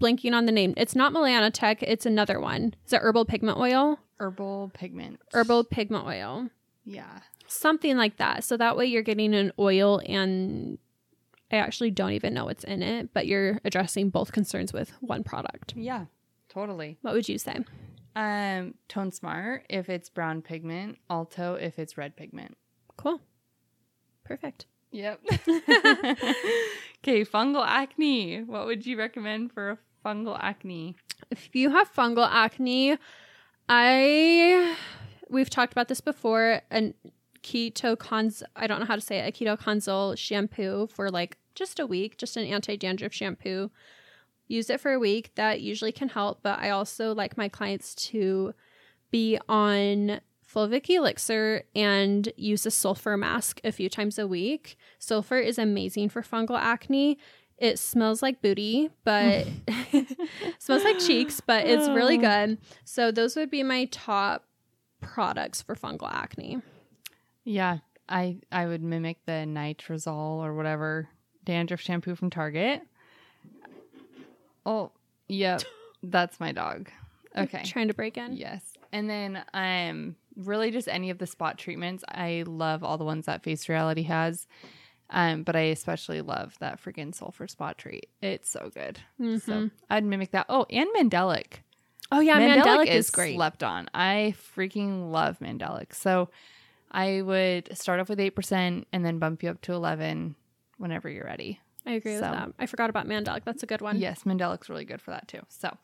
blanking 0.00 0.34
on 0.34 0.46
the 0.46 0.52
name. 0.52 0.74
It's 0.76 0.94
not 0.94 1.12
Melanotech. 1.12 1.78
It's 1.82 2.06
another 2.06 2.38
one. 2.38 2.74
Is 2.86 2.92
it 2.92 3.00
herbal 3.02 3.24
pigment 3.24 3.58
oil? 3.58 3.98
herbal 4.20 4.70
pigment. 4.74 5.20
Herbal 5.32 5.64
pigment 5.64 6.06
oil. 6.06 6.48
Yeah. 6.84 7.20
Something 7.46 7.96
like 7.96 8.18
that. 8.18 8.44
So 8.44 8.56
that 8.56 8.76
way 8.76 8.86
you're 8.86 9.02
getting 9.02 9.34
an 9.34 9.52
oil 9.58 10.00
and 10.06 10.78
I 11.50 11.56
actually 11.56 11.90
don't 11.90 12.12
even 12.12 12.34
know 12.34 12.44
what's 12.44 12.64
in 12.64 12.82
it, 12.82 13.14
but 13.14 13.26
you're 13.26 13.60
addressing 13.64 14.10
both 14.10 14.32
concerns 14.32 14.72
with 14.72 14.92
one 15.00 15.24
product. 15.24 15.74
Yeah. 15.76 16.06
Totally. 16.48 16.98
What 17.02 17.14
would 17.14 17.28
you 17.28 17.38
say? 17.38 17.58
Um, 18.16 18.74
Tone 18.88 19.12
Smart 19.12 19.66
if 19.68 19.88
it's 19.88 20.08
brown 20.08 20.42
pigment, 20.42 20.98
Alto 21.08 21.54
if 21.54 21.78
it's 21.78 21.96
red 21.96 22.16
pigment. 22.16 22.56
Cool. 22.96 23.20
Perfect. 24.24 24.66
Yep. 24.90 25.20
okay, 25.30 27.24
fungal 27.24 27.64
acne. 27.66 28.42
What 28.42 28.66
would 28.66 28.86
you 28.86 28.98
recommend 28.98 29.52
for 29.52 29.70
a 29.70 29.78
fungal 30.04 30.38
acne? 30.40 30.96
If 31.30 31.54
you 31.54 31.70
have 31.70 31.92
fungal 31.92 32.28
acne, 32.30 32.96
I 33.68 34.76
we've 35.28 35.50
talked 35.50 35.72
about 35.72 35.88
this 35.88 36.00
before. 36.00 36.62
An 36.70 36.94
keto 37.42 37.98
cons 37.98 38.42
I 38.56 38.66
don't 38.66 38.80
know 38.80 38.86
how 38.86 38.96
to 38.96 39.00
say 39.00 39.18
it. 39.18 39.28
A 39.28 39.44
ketoconazole 39.44 40.18
shampoo 40.18 40.88
for 40.88 41.10
like 41.10 41.38
just 41.54 41.78
a 41.78 41.86
week, 41.86 42.16
just 42.16 42.36
an 42.36 42.44
anti 42.46 42.76
dandruff 42.76 43.12
shampoo. 43.12 43.70
Use 44.48 44.70
it 44.70 44.80
for 44.80 44.92
a 44.92 44.98
week. 44.98 45.32
That 45.36 45.60
usually 45.60 45.92
can 45.92 46.08
help. 46.08 46.40
But 46.42 46.58
I 46.58 46.70
also 46.70 47.14
like 47.14 47.36
my 47.36 47.48
clients 47.48 47.94
to 47.94 48.54
be 49.10 49.38
on 49.48 50.20
fulvic 50.46 50.88
elixir 50.88 51.64
and 51.74 52.32
use 52.36 52.64
a 52.64 52.70
sulfur 52.70 53.16
mask 53.16 53.60
a 53.64 53.72
few 53.72 53.88
times 53.88 54.18
a 54.18 54.26
week. 54.26 54.76
Sulfur 54.98 55.38
is 55.38 55.58
amazing 55.58 56.08
for 56.08 56.22
fungal 56.22 56.58
acne. 56.58 57.18
It 57.58 57.78
smells 57.78 58.22
like 58.22 58.40
booty, 58.40 58.90
but 59.04 59.46
smells 60.58 60.84
like 60.84 60.98
cheeks, 60.98 61.40
but 61.40 61.66
it's 61.66 61.88
really 61.88 62.16
oh. 62.18 62.20
good. 62.20 62.58
So 62.84 63.10
those 63.10 63.36
would 63.36 63.50
be 63.50 63.62
my 63.62 63.86
top 63.86 64.44
products 65.00 65.60
for 65.62 65.74
fungal 65.74 66.10
acne. 66.10 66.62
Yeah, 67.44 67.78
I 68.08 68.38
I 68.50 68.66
would 68.66 68.82
mimic 68.82 69.18
the 69.26 69.44
nitrazole 69.46 70.38
or 70.38 70.54
whatever 70.54 71.08
dandruff 71.44 71.80
shampoo 71.80 72.14
from 72.14 72.30
Target. 72.30 72.82
Oh, 74.66 74.92
yep. 75.28 75.62
That's 76.02 76.38
my 76.40 76.52
dog. 76.52 76.90
Okay. 77.36 77.62
Trying 77.64 77.88
to 77.88 77.94
break 77.94 78.16
in. 78.16 78.36
Yes. 78.36 78.62
And 78.92 79.08
then 79.08 79.44
um 79.54 80.16
really 80.36 80.70
just 80.70 80.88
any 80.88 81.10
of 81.10 81.18
the 81.18 81.26
spot 81.26 81.58
treatments. 81.58 82.04
I 82.08 82.44
love 82.46 82.84
all 82.84 82.96
the 82.98 83.04
ones 83.04 83.26
that 83.26 83.42
Face 83.42 83.68
Reality 83.68 84.02
has. 84.04 84.46
Um, 85.10 85.42
but 85.42 85.56
I 85.56 85.60
especially 85.60 86.20
love 86.20 86.54
that 86.60 86.82
freaking 86.82 87.14
sulfur 87.14 87.48
spot 87.48 87.78
treat. 87.78 88.08
It's 88.20 88.50
so 88.50 88.70
good. 88.72 88.98
So 89.18 89.24
Mhm. 89.24 89.70
I'd 89.90 90.04
mimic 90.04 90.32
that. 90.32 90.46
Oh, 90.48 90.66
and 90.70 90.88
Mandelic. 90.96 91.62
Oh 92.12 92.20
yeah, 92.20 92.38
Mandelic, 92.38 92.86
is, 92.86 93.10
great. 93.10 93.34
Slept 93.36 93.62
on. 93.62 93.88
I 93.94 94.34
freaking 94.56 95.10
love 95.10 95.38
Mandelic. 95.40 95.94
So 95.94 96.28
I 96.90 97.22
would 97.22 97.76
start 97.76 98.00
off 98.00 98.08
with 98.08 98.20
eight 98.20 98.30
percent 98.30 98.86
and 98.92 99.04
then 99.04 99.18
bump 99.18 99.42
you 99.42 99.50
up 99.50 99.60
to 99.62 99.72
eleven 99.72 100.34
whenever 100.78 101.08
you're 101.08 101.24
ready. 101.24 101.60
I 101.86 101.92
agree 101.92 102.12
with 102.12 102.22
that. 102.22 102.52
I 102.58 102.66
forgot 102.66 102.90
about 102.90 103.06
Mandelic. 103.06 103.44
That's 103.44 103.62
a 103.62 103.66
good 103.66 103.80
one. 103.80 103.98
Yes, 103.98 104.24
Mandelic's 104.24 104.68
really 104.68 104.84
good 104.84 105.00
for 105.00 105.10
that 105.10 105.28
too. 105.28 105.40
So 105.48 105.76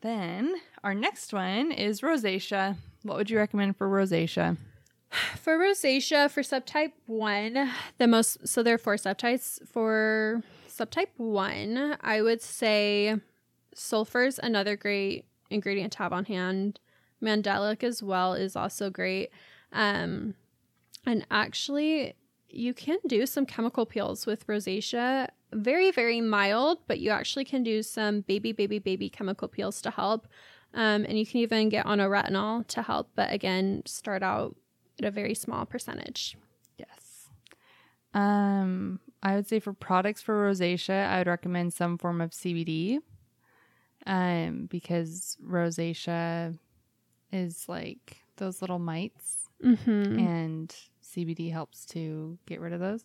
then 0.00 0.54
our 0.82 0.94
next 0.94 1.32
one 1.32 1.72
is 1.72 2.02
rosacea. 2.02 2.76
What 3.02 3.16
would 3.16 3.30
you 3.30 3.38
recommend 3.38 3.76
for 3.76 3.88
rosacea? 3.88 4.56
For 5.36 5.56
rosacea, 5.56 6.28
for 6.28 6.42
subtype 6.42 6.92
one, 7.06 7.70
the 7.98 8.08
most 8.08 8.48
so 8.48 8.64
there 8.64 8.74
are 8.74 8.78
four 8.78 8.96
subtypes. 8.96 9.64
For 9.68 10.42
subtype 10.68 11.10
one, 11.18 11.96
I 12.00 12.20
would 12.20 12.42
say 12.42 13.16
sulfur's 13.76 14.40
another 14.42 14.76
great 14.76 15.26
ingredient 15.50 15.92
to 15.92 15.98
have 15.98 16.12
on 16.12 16.24
hand. 16.24 16.80
Mandelic 17.22 17.84
as 17.84 18.02
well 18.02 18.34
is 18.34 18.56
also 18.56 18.90
great. 18.90 19.30
Um, 19.72 20.34
and 21.06 21.24
actually, 21.30 22.14
you 22.48 22.74
can 22.74 22.98
do 23.06 23.26
some 23.26 23.46
chemical 23.46 23.86
peels 23.86 24.26
with 24.26 24.46
rosacea. 24.46 25.28
Very, 25.52 25.90
very 25.90 26.20
mild, 26.20 26.78
but 26.86 26.98
you 27.00 27.10
actually 27.10 27.44
can 27.44 27.62
do 27.62 27.82
some 27.82 28.22
baby, 28.22 28.52
baby, 28.52 28.78
baby 28.78 29.08
chemical 29.08 29.48
peels 29.48 29.80
to 29.82 29.90
help. 29.90 30.26
Um, 30.72 31.04
and 31.04 31.18
you 31.18 31.24
can 31.24 31.38
even 31.40 31.68
get 31.68 31.86
on 31.86 32.00
a 32.00 32.06
retinol 32.08 32.66
to 32.68 32.82
help. 32.82 33.10
But 33.14 33.32
again, 33.32 33.82
start 33.86 34.22
out 34.22 34.56
at 34.98 35.04
a 35.04 35.10
very 35.10 35.34
small 35.34 35.64
percentage. 35.64 36.36
Yes. 36.78 37.28
Um, 38.12 38.98
I 39.22 39.36
would 39.36 39.46
say 39.48 39.60
for 39.60 39.72
products 39.72 40.20
for 40.22 40.50
rosacea, 40.50 41.06
I 41.08 41.18
would 41.18 41.26
recommend 41.28 41.72
some 41.72 41.98
form 41.98 42.20
of 42.20 42.30
CBD. 42.30 42.98
Um, 44.06 44.66
because 44.70 45.38
rosacea 45.42 46.58
is 47.32 47.68
like 47.68 48.18
those 48.36 48.60
little 48.60 48.78
mites, 48.78 49.48
Mm-hmm. 49.64 50.18
and 50.18 50.76
CBD 51.14 51.52
helps 51.52 51.84
to 51.86 52.38
get 52.46 52.60
rid 52.60 52.72
of 52.72 52.80
those. 52.80 53.04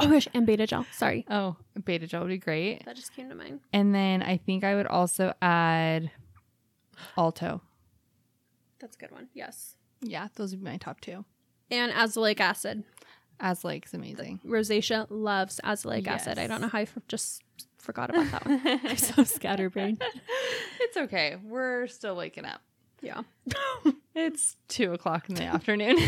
Oh 0.00 0.08
gosh, 0.08 0.26
and 0.34 0.46
beta 0.46 0.66
gel. 0.66 0.86
Sorry, 0.92 1.24
oh, 1.30 1.56
beta 1.84 2.06
gel 2.06 2.22
would 2.22 2.28
be 2.28 2.38
great. 2.38 2.84
that 2.84 2.96
just 2.96 3.14
came 3.14 3.28
to 3.28 3.34
mind. 3.34 3.60
And 3.72 3.94
then 3.94 4.22
I 4.22 4.36
think 4.38 4.64
I 4.64 4.74
would 4.74 4.86
also 4.86 5.32
add 5.40 6.10
Alto. 7.16 7.60
That's 8.80 8.96
a 8.96 8.98
good 8.98 9.10
one. 9.12 9.28
Yes. 9.34 9.76
Yeah, 10.00 10.28
those 10.34 10.52
would 10.52 10.64
be 10.64 10.70
my 10.70 10.76
top 10.76 11.00
two. 11.00 11.24
And 11.70 11.92
azelaic 11.92 12.40
acid. 12.40 12.84
Azelaic 13.40 13.86
is 13.86 13.94
amazing. 13.94 14.40
Rosacea 14.44 15.06
loves 15.10 15.60
azelaic 15.64 16.06
acid. 16.06 16.38
I 16.38 16.46
don't 16.48 16.60
know 16.60 16.68
how 16.68 16.78
I 16.78 16.82
f- 16.82 16.98
just 17.08 17.42
forgot 17.78 18.10
about 18.10 18.30
that 18.32 18.46
one. 18.46 18.60
I'm 18.84 18.96
so 18.96 19.22
scatterbrained. 19.24 20.02
it's 20.80 20.96
okay. 20.96 21.36
We're 21.44 21.86
still 21.86 22.16
waking 22.16 22.44
up. 22.44 22.62
Yeah. 23.00 23.22
It's 24.14 24.56
two 24.66 24.92
o'clock 24.92 25.28
in 25.28 25.36
the 25.36 25.44
afternoon. 25.44 25.98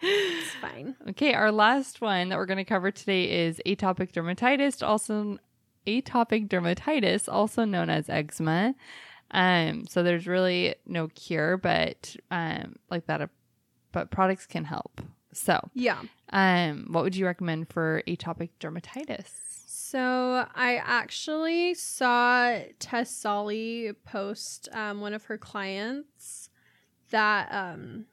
It's 0.00 0.54
fine. 0.54 0.94
okay, 1.10 1.34
our 1.34 1.50
last 1.52 2.00
one 2.00 2.28
that 2.28 2.38
we're 2.38 2.46
going 2.46 2.58
to 2.58 2.64
cover 2.64 2.90
today 2.90 3.46
is 3.46 3.60
atopic 3.66 4.12
dermatitis, 4.12 4.86
also 4.86 5.38
atopic 5.86 6.48
dermatitis, 6.48 7.28
also 7.32 7.64
known 7.64 7.90
as 7.90 8.08
eczema. 8.08 8.74
Um, 9.30 9.86
so 9.86 10.02
there's 10.02 10.26
really 10.26 10.74
no 10.86 11.08
cure, 11.08 11.56
but 11.56 12.16
um, 12.30 12.76
like 12.90 13.06
that, 13.06 13.28
but 13.92 14.10
products 14.10 14.46
can 14.46 14.64
help. 14.64 15.00
So, 15.32 15.60
Yeah. 15.74 16.02
um, 16.30 16.86
what 16.90 17.04
would 17.04 17.14
you 17.16 17.26
recommend 17.26 17.68
for 17.68 18.02
atopic 18.06 18.50
dermatitis? 18.60 19.28
So 19.60 20.46
I 20.54 20.76
actually 20.84 21.74
saw 21.74 22.58
Tess 22.78 23.10
Solly 23.10 23.92
post 24.04 24.68
um, 24.72 25.00
one 25.00 25.14
of 25.14 25.24
her 25.24 25.38
clients 25.38 26.50
that 27.10 27.48
um, 27.50 28.04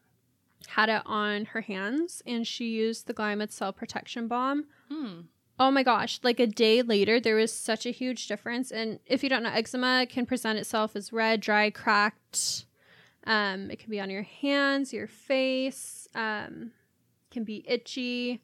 had 0.68 0.90
it 0.90 1.02
on 1.06 1.46
her 1.46 1.62
hands, 1.62 2.22
and 2.26 2.46
she 2.48 2.70
used 2.70 3.08
the 3.08 3.14
Glymed 3.14 3.52
Cell 3.52 3.74
Protection 3.74 4.28
Balm. 4.28 4.66
Hmm. 4.90 5.22
Oh 5.58 5.72
my 5.72 5.84
gosh, 5.84 6.20
like 6.22 6.40
a 6.40 6.48
day 6.48 6.82
later, 6.82 7.20
there 7.20 7.36
was 7.38 7.54
such 7.54 7.86
a 7.86 7.92
huge 7.92 8.28
difference. 8.28 8.72
And 8.72 9.00
if 9.06 9.24
you 9.24 9.30
don't 9.30 9.44
know, 9.44 9.52
eczema 9.52 10.06
can 10.10 10.26
present 10.26 10.60
itself 10.60 10.96
as 10.96 11.14
red, 11.14 11.40
dry, 11.40 11.70
cracked. 11.70 12.66
Um, 13.26 13.72
it 13.72 13.80
can 13.80 13.90
be 13.90 14.00
on 14.02 14.10
your 14.10 14.24
hands, 14.24 14.92
your 14.92 15.08
face, 15.08 16.08
um, 16.14 16.72
can 17.32 17.46
be 17.46 17.64
itchy. 17.68 18.42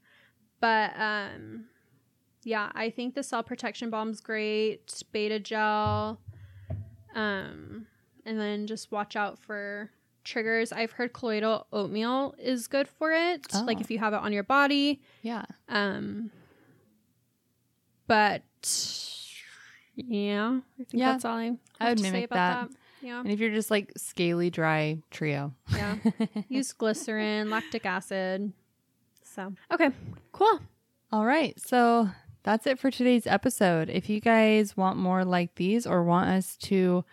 But 0.62 0.94
um, 0.98 1.66
yeah, 2.44 2.72
I 2.74 2.90
think 2.90 3.16
the 3.16 3.24
cell 3.24 3.44
protection 3.44 3.90
balm's 3.90 4.22
great, 4.22 5.04
beta 5.12 5.40
gel. 5.40 6.22
Um, 7.14 7.88
and 8.26 8.40
then 8.40 8.68
just 8.68 8.92
watch 8.92 9.18
out 9.18 9.38
for 9.38 9.92
triggers. 10.24 10.72
I've 10.72 10.92
heard 10.92 11.14
colloidal 11.14 11.68
oatmeal 11.74 12.36
is 12.40 12.68
good 12.68 12.88
for 12.88 13.12
it, 13.12 13.46
like 13.54 13.78
Oh. 13.78 13.82
if 13.82 13.90
you 13.92 14.00
have 14.00 14.14
it 14.14 14.18
on 14.22 14.34
your 14.34 14.44
body. 14.44 15.02
Yeah. 15.22 15.46
Um, 15.70 16.32
but 18.08 18.44
yeah, 19.96 20.60
I 20.80 20.84
think 20.84 20.90
Yeah, 20.94 21.12
that's 21.14 21.26
all 21.26 21.38
I, 21.38 21.46
have 21.46 21.58
I 21.80 21.90
would 21.90 21.98
to 21.98 22.04
say 22.04 22.12
mimic 22.12 22.26
about 22.32 22.36
that. 22.36 22.70
that. 22.72 22.78
Yeah, 23.06 23.20
And 23.22 23.32
if 23.32 23.40
you're 23.40 23.50
just 23.52 23.72
like 23.72 23.92
scaly, 23.98 24.50
dry 24.50 25.00
trio. 25.10 25.54
yeah. 25.72 25.96
Use 26.50 26.72
glycerin, 26.74 27.50
lactic 27.50 27.86
acid. 27.86 28.54
So 29.24 29.54
okay, 29.74 29.90
cool. 30.34 30.60
All 31.12 31.26
right. 31.26 31.60
So 31.60 32.10
that's 32.44 32.68
it 32.68 32.78
for 32.80 32.92
today's 32.92 33.26
episode. 33.26 33.90
If 33.90 34.10
you 34.10 34.20
guys 34.20 34.78
want 34.78 34.98
more 34.98 35.26
like 35.26 35.56
these 35.56 35.88
or 35.88 36.04
want 36.04 36.30
us 36.30 36.58
to 36.58 37.04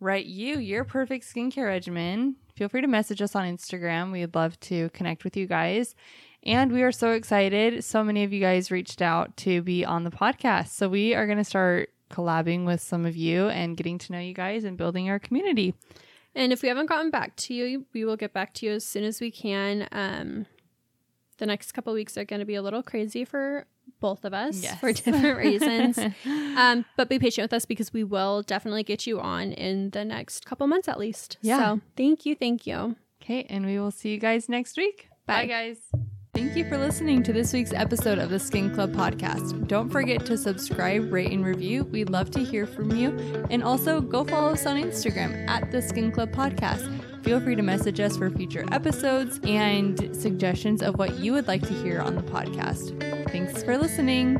write 0.00 0.26
you 0.26 0.58
your 0.58 0.84
perfect 0.84 1.24
skincare 1.24 1.66
regimen, 1.66 2.36
feel 2.58 2.68
free 2.68 2.80
to 2.80 2.88
message 2.88 3.22
us 3.22 3.36
on 3.36 3.44
Instagram. 3.44 4.10
We'd 4.10 4.34
love 4.34 4.58
to 4.60 4.90
connect 4.90 5.22
with 5.22 5.36
you 5.36 5.46
guys. 5.46 5.94
And 6.42 6.72
we 6.72 6.82
are 6.82 6.90
so 6.90 7.12
excited. 7.12 7.84
So 7.84 8.02
many 8.02 8.24
of 8.24 8.32
you 8.32 8.40
guys 8.40 8.72
reached 8.72 9.00
out 9.00 9.36
to 9.38 9.62
be 9.62 9.84
on 9.84 10.02
the 10.02 10.10
podcast. 10.10 10.70
So 10.70 10.88
we 10.88 11.14
are 11.14 11.26
going 11.26 11.38
to 11.38 11.44
start 11.44 11.90
collabing 12.10 12.66
with 12.66 12.80
some 12.80 13.06
of 13.06 13.14
you 13.14 13.48
and 13.48 13.76
getting 13.76 13.96
to 13.98 14.12
know 14.12 14.18
you 14.18 14.34
guys 14.34 14.64
and 14.64 14.76
building 14.76 15.08
our 15.08 15.20
community. 15.20 15.74
And 16.34 16.52
if 16.52 16.62
we 16.62 16.68
haven't 16.68 16.86
gotten 16.86 17.10
back 17.10 17.36
to 17.36 17.54
you, 17.54 17.86
we 17.94 18.04
will 18.04 18.16
get 18.16 18.32
back 18.32 18.54
to 18.54 18.66
you 18.66 18.72
as 18.72 18.84
soon 18.84 19.04
as 19.04 19.20
we 19.20 19.30
can. 19.30 19.86
Um, 19.92 20.46
the 21.38 21.46
next 21.46 21.72
couple 21.72 21.92
weeks 21.92 22.18
are 22.18 22.24
going 22.24 22.40
to 22.40 22.46
be 22.46 22.56
a 22.56 22.62
little 22.62 22.82
crazy 22.82 23.24
for 23.24 23.66
both 24.00 24.24
of 24.24 24.32
us 24.34 24.62
Yes. 24.62 24.78
for 24.80 24.92
different 24.92 25.36
reasons. 25.46 25.98
um, 26.56 26.84
but 26.96 27.08
be 27.08 27.18
patient 27.18 27.44
with 27.44 27.52
us 27.52 27.64
because 27.64 27.92
we 27.92 28.04
will 28.04 28.42
definitely 28.42 28.82
get 28.82 29.06
you 29.06 29.20
on 29.20 29.52
in 29.52 29.90
the 29.90 30.04
next 30.04 30.46
couple 30.46 30.66
months 30.66 30.88
at 30.88 30.98
least. 30.98 31.38
Yeah. 31.42 31.58
So 31.58 31.80
thank 31.96 32.24
you, 32.26 32.34
thank 32.34 32.66
you. 32.66 32.96
Okay, 33.22 33.44
and 33.50 33.66
we 33.66 33.78
will 33.78 33.90
see 33.90 34.10
you 34.10 34.18
guys 34.18 34.48
next 34.48 34.76
week. 34.76 35.08
Bye. 35.26 35.46
guys. 35.46 35.78
Thank 36.34 36.56
you 36.56 36.68
for 36.68 36.78
listening 36.78 37.22
to 37.24 37.32
this 37.32 37.52
week's 37.52 37.72
episode 37.72 38.18
of 38.18 38.30
the 38.30 38.38
Skin 38.38 38.72
Club 38.72 38.92
podcast. 38.92 39.66
Don't 39.66 39.90
forget 39.90 40.24
to 40.26 40.38
subscribe, 40.38 41.12
rate, 41.12 41.32
and 41.32 41.44
review. 41.44 41.84
We'd 41.84 42.10
love 42.10 42.30
to 42.32 42.38
hear 42.38 42.64
from 42.64 42.94
you. 42.94 43.10
And 43.50 43.62
also 43.64 44.00
go 44.00 44.22
follow 44.24 44.52
us 44.52 44.64
on 44.64 44.80
Instagram 44.80 45.48
at 45.48 45.72
the 45.72 45.82
Skin 45.82 46.12
Club 46.12 46.30
podcast 46.30 46.97
feel 47.28 47.40
free 47.42 47.54
to 47.54 47.60
message 47.60 48.00
us 48.00 48.16
for 48.16 48.30
future 48.30 48.64
episodes 48.72 49.38
and 49.44 50.16
suggestions 50.16 50.80
of 50.80 50.96
what 50.96 51.18
you 51.18 51.30
would 51.30 51.46
like 51.46 51.60
to 51.60 51.74
hear 51.74 52.00
on 52.00 52.14
the 52.14 52.22
podcast. 52.22 52.98
Thanks 53.30 53.62
for 53.62 53.76
listening. 53.76 54.38